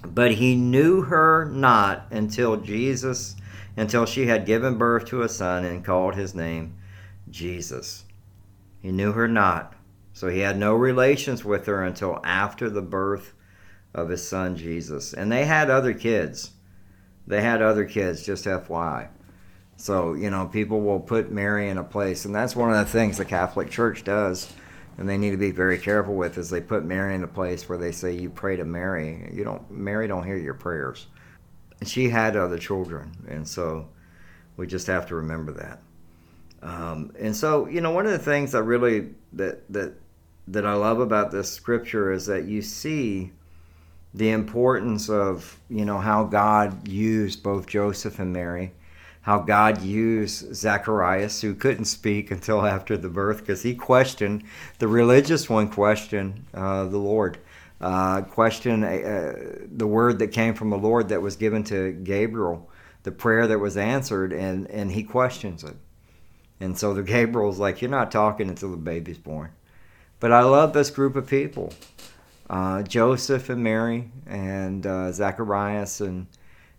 But 0.05 0.33
he 0.33 0.55
knew 0.55 1.01
her 1.01 1.45
not 1.45 2.07
until 2.11 2.57
Jesus, 2.57 3.35
until 3.75 4.05
she 4.05 4.25
had 4.27 4.45
given 4.45 4.77
birth 4.77 5.05
to 5.05 5.21
a 5.21 5.29
son 5.29 5.65
and 5.65 5.85
called 5.85 6.15
his 6.15 6.33
name 6.33 6.77
Jesus. 7.29 8.05
He 8.81 8.91
knew 8.91 9.11
her 9.11 9.27
not. 9.27 9.73
So 10.13 10.29
he 10.29 10.39
had 10.39 10.57
no 10.57 10.73
relations 10.73 11.45
with 11.45 11.67
her 11.67 11.83
until 11.83 12.19
after 12.23 12.69
the 12.69 12.81
birth 12.81 13.33
of 13.93 14.09
his 14.09 14.27
son 14.27 14.55
Jesus. 14.55 15.13
And 15.13 15.31
they 15.31 15.45
had 15.45 15.69
other 15.69 15.93
kids. 15.93 16.51
They 17.27 17.41
had 17.41 17.61
other 17.61 17.85
kids, 17.85 18.25
just 18.25 18.45
FYI. 18.45 19.09
So, 19.75 20.13
you 20.13 20.29
know, 20.29 20.47
people 20.47 20.81
will 20.81 20.99
put 20.99 21.31
Mary 21.31 21.69
in 21.69 21.77
a 21.77 21.83
place, 21.83 22.25
and 22.25 22.33
that's 22.33 22.55
one 22.55 22.71
of 22.71 22.77
the 22.77 22.91
things 22.91 23.17
the 23.17 23.25
Catholic 23.25 23.69
Church 23.69 24.03
does, 24.03 24.51
and 24.97 25.07
they 25.07 25.17
need 25.17 25.31
to 25.31 25.37
be 25.37 25.51
very 25.51 25.77
careful 25.77 26.15
with 26.15 26.37
is 26.37 26.49
they 26.49 26.61
put 26.61 26.83
Mary 26.83 27.13
in 27.13 27.23
a 27.23 27.27
place 27.27 27.69
where 27.69 27.77
they 27.77 27.91
say 27.91 28.13
you 28.13 28.31
pray 28.31 28.55
to 28.55 28.65
Mary. 28.65 29.29
You 29.31 29.43
don't 29.43 29.69
Mary 29.69 30.07
don't 30.07 30.25
hear 30.25 30.37
your 30.37 30.55
prayers. 30.55 31.05
And 31.79 31.87
she 31.87 32.09
had 32.09 32.35
other 32.35 32.57
children, 32.57 33.11
and 33.27 33.47
so 33.47 33.89
we 34.55 34.65
just 34.65 34.87
have 34.87 35.07
to 35.09 35.15
remember 35.15 35.51
that. 35.53 35.81
Um, 36.63 37.11
and 37.19 37.35
so, 37.35 37.67
you 37.67 37.81
know, 37.81 37.91
one 37.91 38.07
of 38.07 38.11
the 38.13 38.17
things 38.17 38.55
I 38.55 38.59
really 38.59 39.09
that 39.33 39.71
that 39.71 39.93
that 40.47 40.65
I 40.65 40.73
love 40.73 40.99
about 40.99 41.29
this 41.29 41.51
scripture 41.51 42.11
is 42.11 42.25
that 42.25 42.45
you 42.45 42.63
see 42.63 43.31
the 44.17 44.31
importance 44.31 45.09
of 45.09 45.59
you 45.69 45.85
know 45.85 45.99
how 45.99 46.23
God 46.23 46.87
used 46.87 47.43
both 47.43 47.67
Joseph 47.67 48.19
and 48.19 48.33
Mary, 48.33 48.73
how 49.21 49.39
God 49.39 49.81
used 49.81 50.55
Zacharias 50.55 51.41
who 51.41 51.53
couldn't 51.53 51.85
speak 51.85 52.31
until 52.31 52.65
after 52.65 52.97
the 52.97 53.09
birth 53.09 53.39
because 53.39 53.61
he 53.61 53.75
questioned 53.75 54.43
the 54.79 54.87
religious 54.87 55.49
one 55.49 55.69
questioned 55.69 56.45
uh, 56.53 56.85
the 56.85 56.97
Lord, 56.97 57.37
uh, 57.79 58.21
questioned 58.21 58.83
uh, 58.83 59.33
the 59.71 59.87
word 59.87 60.17
that 60.19 60.29
came 60.29 60.55
from 60.55 60.71
the 60.71 60.77
Lord 60.77 61.09
that 61.09 61.21
was 61.21 61.35
given 61.35 61.63
to 61.65 61.91
Gabriel, 61.91 62.69
the 63.03 63.11
prayer 63.11 63.45
that 63.45 63.59
was 63.59 63.77
answered, 63.77 64.33
and 64.33 64.67
and 64.71 64.91
he 64.91 65.03
questions 65.03 65.63
it, 65.63 65.75
and 66.59 66.77
so 66.77 66.95
the 66.95 67.03
Gabriel's 67.03 67.59
like, 67.59 67.83
you're 67.83 67.91
not 67.91 68.11
talking 68.11 68.49
until 68.49 68.71
the 68.71 68.77
baby's 68.77 69.19
born, 69.19 69.51
but 70.19 70.31
I 70.31 70.41
love 70.41 70.73
this 70.73 70.89
group 70.89 71.15
of 71.15 71.27
people 71.27 71.71
uh, 72.49 72.81
Joseph 72.83 73.49
and 73.49 73.63
Mary 73.63 74.09
and 74.25 74.85
uh, 74.85 75.11
Zacharias 75.11 76.01
and 76.01 76.27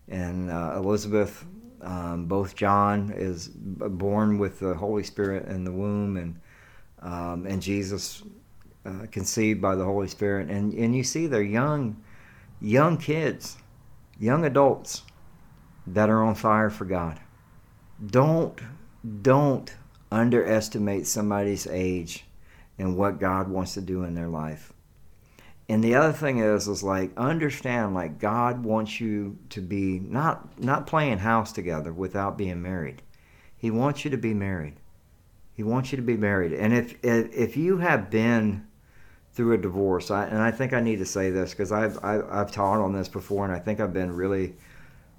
and 0.08 0.50
uh, 0.50 0.74
Elizabeth. 0.76 1.44
Um, 1.80 2.24
both 2.24 2.56
John 2.56 3.12
is 3.14 3.48
born 3.48 4.38
with 4.38 4.58
the 4.58 4.74
Holy 4.74 5.04
Spirit 5.04 5.46
in 5.46 5.64
the 5.64 5.70
womb, 5.72 6.16
and 6.16 6.40
um, 7.00 7.46
and 7.46 7.62
Jesus 7.62 8.22
uh, 8.84 9.06
conceived 9.12 9.60
by 9.60 9.74
the 9.76 9.84
Holy 9.84 10.08
Spirit. 10.08 10.48
And 10.48 10.72
and 10.72 10.96
you 10.96 11.04
see 11.04 11.26
they're 11.26 11.42
young, 11.42 12.02
young 12.60 12.96
kids, 12.96 13.58
young 14.18 14.44
adults 14.44 15.02
that 15.86 16.08
are 16.08 16.22
on 16.22 16.34
fire 16.34 16.70
for 16.70 16.84
God. 16.84 17.20
Don't 18.04 18.58
don't 19.22 19.74
underestimate 20.10 21.06
somebody's 21.06 21.66
age 21.66 22.24
and 22.78 22.96
what 22.96 23.20
God 23.20 23.48
wants 23.48 23.74
to 23.74 23.80
do 23.82 24.04
in 24.04 24.14
their 24.14 24.28
life 24.28 24.72
and 25.68 25.84
the 25.84 25.94
other 25.94 26.12
thing 26.12 26.38
is 26.38 26.66
is 26.66 26.82
like 26.82 27.10
understand 27.16 27.94
like 27.94 28.18
god 28.18 28.64
wants 28.64 29.00
you 29.00 29.38
to 29.50 29.60
be 29.60 29.98
not 30.00 30.58
not 30.58 30.86
playing 30.86 31.18
house 31.18 31.52
together 31.52 31.92
without 31.92 32.38
being 32.38 32.62
married. 32.62 33.02
He 33.56 33.70
wants 33.70 34.04
you 34.04 34.10
to 34.12 34.16
be 34.16 34.34
married. 34.34 34.76
He 35.52 35.64
wants 35.64 35.90
you 35.90 35.96
to 35.96 36.02
be 36.02 36.16
married. 36.16 36.52
And 36.52 36.72
if 36.72 36.92
if, 37.04 37.32
if 37.34 37.56
you 37.56 37.78
have 37.78 38.10
been 38.10 38.66
through 39.32 39.52
a 39.52 39.58
divorce 39.58 40.10
I, 40.10 40.26
and 40.26 40.38
i 40.38 40.50
think 40.50 40.72
i 40.72 40.80
need 40.80 40.98
to 40.98 41.06
say 41.06 41.30
this 41.30 41.50
because 41.50 41.70
I've, 41.70 42.02
I, 42.02 42.14
have 42.14 42.28
i 42.28 42.38
have 42.38 42.50
taught 42.50 42.80
on 42.80 42.92
this 42.92 43.08
before 43.08 43.44
and 43.44 43.54
i 43.54 43.58
think 43.60 43.78
i've 43.78 43.92
been 43.92 44.12
really 44.16 44.56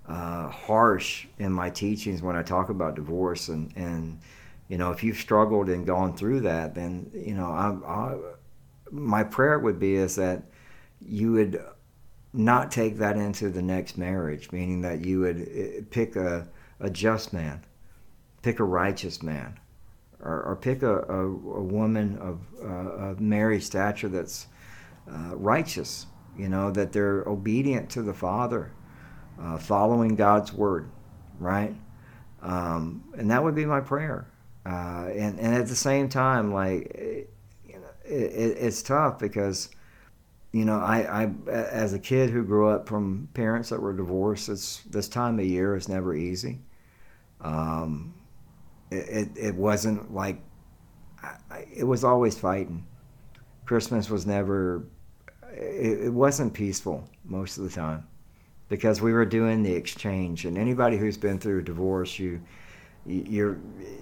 uh, 0.09 0.49
harsh 0.49 1.27
in 1.37 1.53
my 1.53 1.69
teachings 1.69 2.21
when 2.21 2.35
i 2.35 2.41
talk 2.41 2.69
about 2.69 2.95
divorce. 2.95 3.47
And 3.47 3.71
and 3.77 4.19
you 4.67 4.77
know 4.77 4.91
if 4.91 5.03
you've 5.03 5.17
struggled 5.17 5.69
and 5.69 5.85
gone 5.85 6.17
through 6.17 6.41
that 6.41 6.75
then 6.75 7.09
you 7.13 7.33
know 7.33 7.45
i, 7.45 7.69
I 7.89 8.17
my 8.91 9.23
prayer 9.23 9.59
would 9.59 9.79
be 9.79 9.95
is 9.95 10.15
that 10.15 10.43
you 11.01 11.31
would 11.33 11.63
not 12.33 12.71
take 12.71 12.97
that 12.97 13.17
into 13.17 13.49
the 13.49 13.61
next 13.61 13.97
marriage, 13.97 14.51
meaning 14.51 14.81
that 14.81 15.05
you 15.05 15.21
would 15.21 15.47
eh, 15.53 15.81
pick 15.89 16.15
a, 16.15 16.47
a 16.79 16.89
just 16.89 17.33
man, 17.33 17.65
pick 18.41 18.59
a 18.59 18.63
righteous 18.63 19.23
man, 19.23 19.59
or, 20.21 20.43
or 20.43 20.55
pick 20.55 20.83
a, 20.83 20.99
a, 21.03 21.25
a, 21.25 21.63
woman 21.63 22.17
of 22.17 22.41
uh, 22.63 23.15
married 23.19 23.63
stature 23.63 24.09
that's 24.09 24.47
uh, 25.09 25.35
righteous, 25.35 26.05
you 26.37 26.49
know, 26.49 26.69
that 26.71 26.91
they're 26.91 27.23
obedient 27.23 27.89
to 27.89 28.01
the 28.01 28.13
Father, 28.13 28.71
uh, 29.41 29.57
following 29.57 30.15
God's 30.15 30.53
word, 30.53 30.89
right? 31.39 31.75
Um, 32.41 33.03
and 33.17 33.31
that 33.31 33.43
would 33.43 33.55
be 33.55 33.65
my 33.65 33.79
prayer. 33.79 34.27
Uh, 34.65 35.07
and, 35.15 35.39
and 35.39 35.55
at 35.55 35.67
the 35.67 35.75
same 35.75 36.09
time, 36.09 36.53
like, 36.53 37.29
it, 38.09 38.57
it's 38.59 38.81
tough 38.81 39.19
because 39.19 39.69
you 40.51 40.65
know 40.65 40.79
I, 40.79 41.23
I 41.23 41.31
as 41.49 41.93
a 41.93 41.99
kid 41.99 42.29
who 42.29 42.43
grew 42.43 42.69
up 42.69 42.87
from 42.87 43.29
parents 43.33 43.69
that 43.69 43.81
were 43.81 43.93
divorced 43.93 44.49
it's 44.49 44.81
this 44.89 45.07
time 45.07 45.39
of 45.39 45.45
year 45.45 45.75
is 45.75 45.87
never 45.87 46.15
easy. 46.15 46.59
Um, 47.41 48.13
it, 48.91 49.29
it, 49.37 49.55
wasn't 49.55 50.13
like 50.13 50.41
it 51.73 51.85
was 51.85 52.03
always 52.03 52.37
fighting. 52.37 52.85
Christmas 53.65 54.09
was 54.09 54.25
never 54.25 54.83
it 55.53 56.11
wasn't 56.11 56.53
peaceful 56.53 57.07
most 57.23 57.57
of 57.57 57.63
the 57.63 57.69
time 57.69 58.07
because 58.67 59.01
we 59.01 59.13
were 59.13 59.25
doing 59.25 59.63
the 59.63 59.71
exchange. 59.71 60.45
And 60.45 60.57
anybody 60.57 60.97
who's 60.97 61.17
been 61.17 61.39
through 61.39 61.59
a 61.59 61.63
divorce 61.63 62.19
you 62.19 62.41
you're 63.09 63.57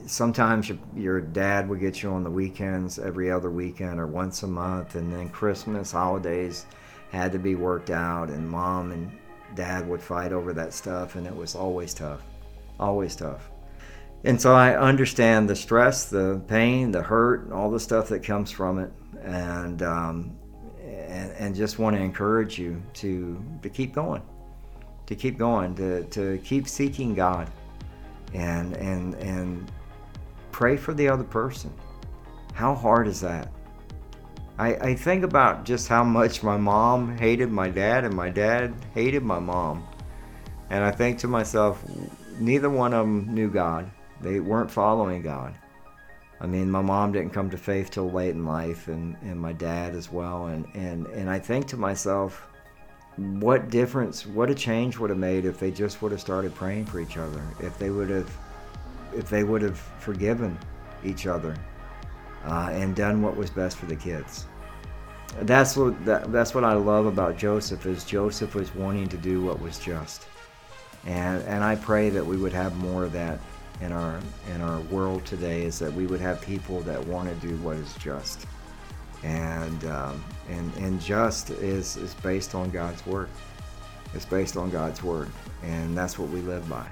sometimes 0.06 0.70
your, 0.70 0.78
your 0.96 1.22
dad 1.22 1.68
would 1.68 1.80
get 1.80 2.04
you 2.04 2.12
on 2.12 2.24
the 2.24 2.30
weekends 2.30 3.00
every 3.00 3.32
other 3.32 3.50
weekend 3.50 4.00
or 4.00 4.08
once 4.08 4.44
a 4.44 4.48
month 4.48 4.96
and 4.96 5.12
then 5.12 5.30
christmas 5.30 5.92
holidays 5.92 6.66
had 7.12 7.32
to 7.32 7.40
be 7.40 7.56
worked 7.56 7.90
out 7.90 8.30
and 8.30 8.48
mom 8.48 8.92
and 8.92 9.12
dad 9.56 9.88
would 9.88 10.02
fight 10.02 10.34
over 10.34 10.54
that 10.54 10.74
stuff 10.74 11.16
and 11.16 11.26
it 11.26 11.36
was 11.36 11.56
always 11.56 11.94
tough 11.94 12.22
always 12.80 13.16
tough. 13.16 13.50
And 14.24 14.40
so 14.42 14.54
i 14.54 14.76
understand 14.76 15.50
the 15.50 15.56
stress 15.56 16.10
the 16.10 16.42
pain 16.48 16.92
the 16.92 17.02
hurt 17.02 17.46
and 17.46 17.54
all 17.54 17.70
the 17.70 17.80
stuff 17.80 18.10
that 18.10 18.24
comes 18.24 18.52
from 18.52 18.80
it 18.80 18.92
and 19.24 19.82
um, 19.84 20.36
and, 20.82 21.32
and 21.34 21.56
just 21.56 21.80
want 21.80 21.96
to 21.96 22.02
encourage 22.02 22.58
you 22.60 22.82
to 22.96 23.42
to 23.62 23.70
keep 23.70 23.94
going 23.94 24.22
to 25.06 25.16
keep 25.16 25.38
going 25.38 25.76
to, 25.76 26.04
to 26.06 26.40
keep 26.44 26.68
seeking 26.68 27.14
god 27.14 27.50
and 28.34 28.76
and 28.78 29.16
and 29.16 29.72
pray 30.52 30.78
for 30.78 30.94
the 30.94 31.08
other 31.08 31.24
person. 31.24 31.74
How 32.54 32.74
hard 32.74 33.08
is 33.08 33.22
that? 33.22 33.52
I, 34.60 34.74
I 34.76 34.96
think 34.96 35.24
about 35.24 35.66
just 35.66 35.88
how 35.88 36.04
much 36.04 36.42
my 36.42 36.58
mom 36.58 37.16
hated 37.18 37.52
my 37.52 37.70
dad 37.70 38.04
and 38.04 38.16
my 38.16 38.30
dad 38.30 38.74
hated 38.94 39.22
my 39.22 39.40
mom. 39.40 39.88
And 40.72 40.84
I 40.84 40.92
think 40.92 41.20
to 41.20 41.28
myself, 41.28 41.84
neither 42.40 42.70
one 42.70 42.94
of 42.94 43.06
them 43.06 43.34
knew 43.34 43.50
God. 43.50 43.92
They 44.20 44.40
weren't 44.40 44.72
following 44.72 45.22
God. 45.22 45.54
I 46.40 46.48
mean, 46.48 46.70
my 46.70 46.82
mom 46.82 47.12
didn't 47.12 47.34
come 47.34 47.50
to 47.52 47.58
faith 47.58 47.92
till 47.92 48.12
late 48.12 48.36
in 48.36 48.46
life, 48.46 48.88
and, 48.88 49.16
and 49.22 49.40
my 49.40 49.54
dad 49.54 49.96
as 49.96 50.12
well. 50.12 50.48
And, 50.48 50.68
and, 50.76 51.08
and 51.08 51.30
I 51.30 51.40
think 51.40 51.68
to 51.68 51.78
myself, 51.78 52.48
what 53.18 53.70
difference, 53.70 54.26
what 54.26 54.50
a 54.50 54.56
change 54.56 54.98
would 54.98 55.10
have 55.10 55.20
made 55.20 55.46
if 55.46 55.60
they 55.60 55.72
just 55.72 56.02
would 56.02 56.12
have 56.12 56.22
started 56.22 56.54
praying 56.54 56.86
for 56.86 57.00
each 57.00 57.18
other, 57.18 57.42
if 57.60 57.78
they 57.78 57.90
would 57.90 58.10
have, 58.10 58.32
if 59.14 59.30
they 59.30 59.44
would 59.44 59.62
have 59.62 59.78
forgiven 59.78 60.58
each 61.04 61.26
other, 61.26 61.56
uh, 62.46 62.70
and 62.72 62.96
done 62.96 63.22
what 63.22 63.36
was 63.36 63.50
best 63.50 63.78
for 63.78 63.88
the 63.88 63.96
kids. 63.96 64.46
That's 65.42 65.76
what 65.76 66.06
that, 66.06 66.32
that's 66.32 66.56
what 66.56 66.64
I 66.64 66.74
love 66.74 67.06
about 67.06 67.38
Joseph 67.38 67.86
is 67.86 68.04
Joseph 68.04 68.56
was 68.56 68.74
wanting 68.74 69.10
to 69.10 69.18
do 69.18 69.42
what 69.42 69.60
was 69.60 69.78
just, 69.78 70.28
and 71.06 71.44
and 71.44 71.64
I 71.64 71.76
pray 71.76 72.10
that 72.10 72.26
we 72.26 72.38
would 72.38 72.54
have 72.54 72.78
more 72.78 73.04
of 73.04 73.12
that 73.14 73.40
in 73.82 73.92
our 73.92 74.20
in 74.54 74.62
our 74.62 74.80
world 74.82 75.26
today. 75.26 75.66
Is 75.66 75.80
that 75.80 75.92
we 75.92 76.06
would 76.06 76.22
have 76.22 76.42
people 76.42 76.82
that 76.82 77.06
want 77.06 77.30
to 77.30 77.48
do 77.48 77.56
what 77.58 77.78
is 77.78 77.94
just 77.96 78.46
and 79.24 79.86
um, 79.86 80.24
and 80.50 80.74
and 80.78 81.02
just 81.02 81.50
is 81.50 81.98
is 81.98 82.14
based 82.16 82.56
on 82.56 82.70
God's 82.70 83.06
word. 83.06 83.30
It's 84.14 84.26
based 84.26 84.58
on 84.58 84.70
God's 84.70 85.04
word, 85.04 85.30
and 85.64 85.98
that's 85.98 86.18
what 86.18 86.30
we 86.30 86.42
live 86.42 86.68
by. 86.70 86.88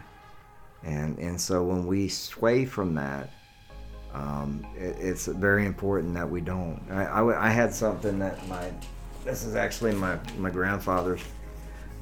And 0.84 1.18
and 1.18 1.40
so 1.40 1.64
when 1.64 1.86
we 1.86 2.08
sway 2.08 2.66
from 2.66 2.94
that, 2.96 3.32
um, 4.14 4.66
it, 4.78 4.98
it's 5.00 5.28
very 5.28 5.66
important 5.66 6.14
that 6.14 6.30
we 6.30 6.42
don't. 6.42 6.82
I, 6.90 7.06
I, 7.06 7.48
I, 7.48 7.50
had 7.50 7.74
something 7.74 8.20
that 8.20 8.48
my 8.48 8.72
this 9.24 9.44
is 9.44 9.56
actually 9.56 9.94
my 9.94 10.18
my 10.38 10.50
grandfather's. 10.50 11.22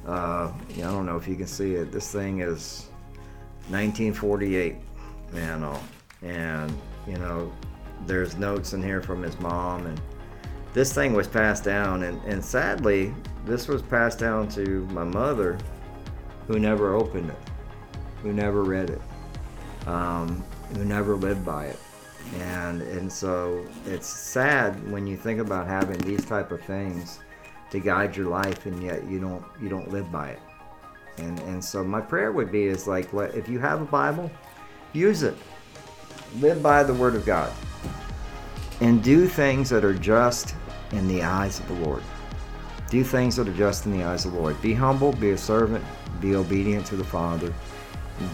Uh, 0.06 0.52
I 0.76 0.80
don't 0.80 1.06
know 1.06 1.16
if 1.16 1.26
you 1.26 1.34
can 1.34 1.46
see 1.46 1.74
it. 1.76 1.90
This 1.90 2.12
thing 2.12 2.40
is 2.40 2.88
1948, 3.70 4.76
man. 5.32 5.64
Oh, 5.64 5.80
and 6.22 6.76
you 7.06 7.16
know, 7.16 7.50
there's 8.06 8.36
notes 8.36 8.74
in 8.74 8.82
here 8.82 9.00
from 9.00 9.22
his 9.22 9.38
mom 9.40 9.86
and 9.86 10.00
this 10.74 10.92
thing 10.92 11.14
was 11.14 11.26
passed 11.26 11.64
down, 11.64 12.02
and, 12.02 12.22
and 12.24 12.44
sadly, 12.44 13.14
this 13.46 13.66
was 13.68 13.80
passed 13.80 14.18
down 14.18 14.48
to 14.50 14.86
my 14.90 15.04
mother, 15.04 15.56
who 16.46 16.58
never 16.58 16.94
opened 16.94 17.30
it, 17.30 17.38
who 18.22 18.34
never 18.34 18.62
read 18.62 18.90
it, 18.90 19.00
um, 19.86 20.44
who 20.76 20.84
never 20.84 21.14
lived 21.14 21.44
by 21.44 21.66
it. 21.66 21.78
And, 22.40 22.82
and 22.82 23.10
so 23.10 23.66
it's 23.86 24.06
sad 24.06 24.90
when 24.90 25.06
you 25.06 25.16
think 25.16 25.40
about 25.40 25.66
having 25.66 25.98
these 25.98 26.26
type 26.26 26.52
of 26.52 26.60
things 26.62 27.20
to 27.70 27.80
guide 27.80 28.14
your 28.16 28.28
life 28.28 28.66
and 28.66 28.82
yet 28.82 29.08
you 29.08 29.18
don't 29.18 29.44
you 29.60 29.68
don't 29.68 29.90
live 29.90 30.10
by 30.12 30.28
it 30.28 30.38
and 31.18 31.40
and 31.40 31.64
so 31.64 31.82
my 31.82 32.00
prayer 32.00 32.30
would 32.30 32.52
be 32.52 32.64
is 32.64 32.86
like 32.86 33.12
if 33.12 33.48
you 33.48 33.58
have 33.58 33.82
a 33.82 33.84
bible 33.84 34.30
use 34.94 35.22
it. 35.22 35.36
Live 36.40 36.62
by 36.62 36.82
the 36.82 36.94
Word 36.94 37.14
of 37.14 37.26
God. 37.26 37.52
And 38.80 39.02
do 39.02 39.26
things 39.26 39.68
that 39.70 39.84
are 39.84 39.94
just 39.94 40.54
in 40.94 41.08
the 41.08 41.22
eyes 41.22 41.60
of 41.60 41.68
the 41.68 41.74
Lord. 41.74 42.02
Do 42.90 43.02
things 43.02 43.36
that 43.36 43.48
are 43.48 43.54
just 43.54 43.86
in 43.86 43.92
the 43.92 44.04
eyes 44.04 44.24
of 44.24 44.32
the 44.32 44.38
Lord. 44.38 44.60
Be 44.62 44.72
humble, 44.72 45.12
be 45.12 45.30
a 45.30 45.38
servant, 45.38 45.84
be 46.20 46.34
obedient 46.36 46.86
to 46.86 46.96
the 46.96 47.04
Father, 47.04 47.52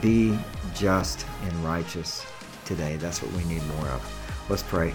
be 0.00 0.38
just 0.74 1.26
and 1.44 1.52
righteous 1.64 2.24
today. 2.64 2.96
That's 2.96 3.22
what 3.22 3.32
we 3.32 3.44
need 3.44 3.62
more 3.76 3.88
of. 3.88 4.46
Let's 4.48 4.62
pray. 4.62 4.94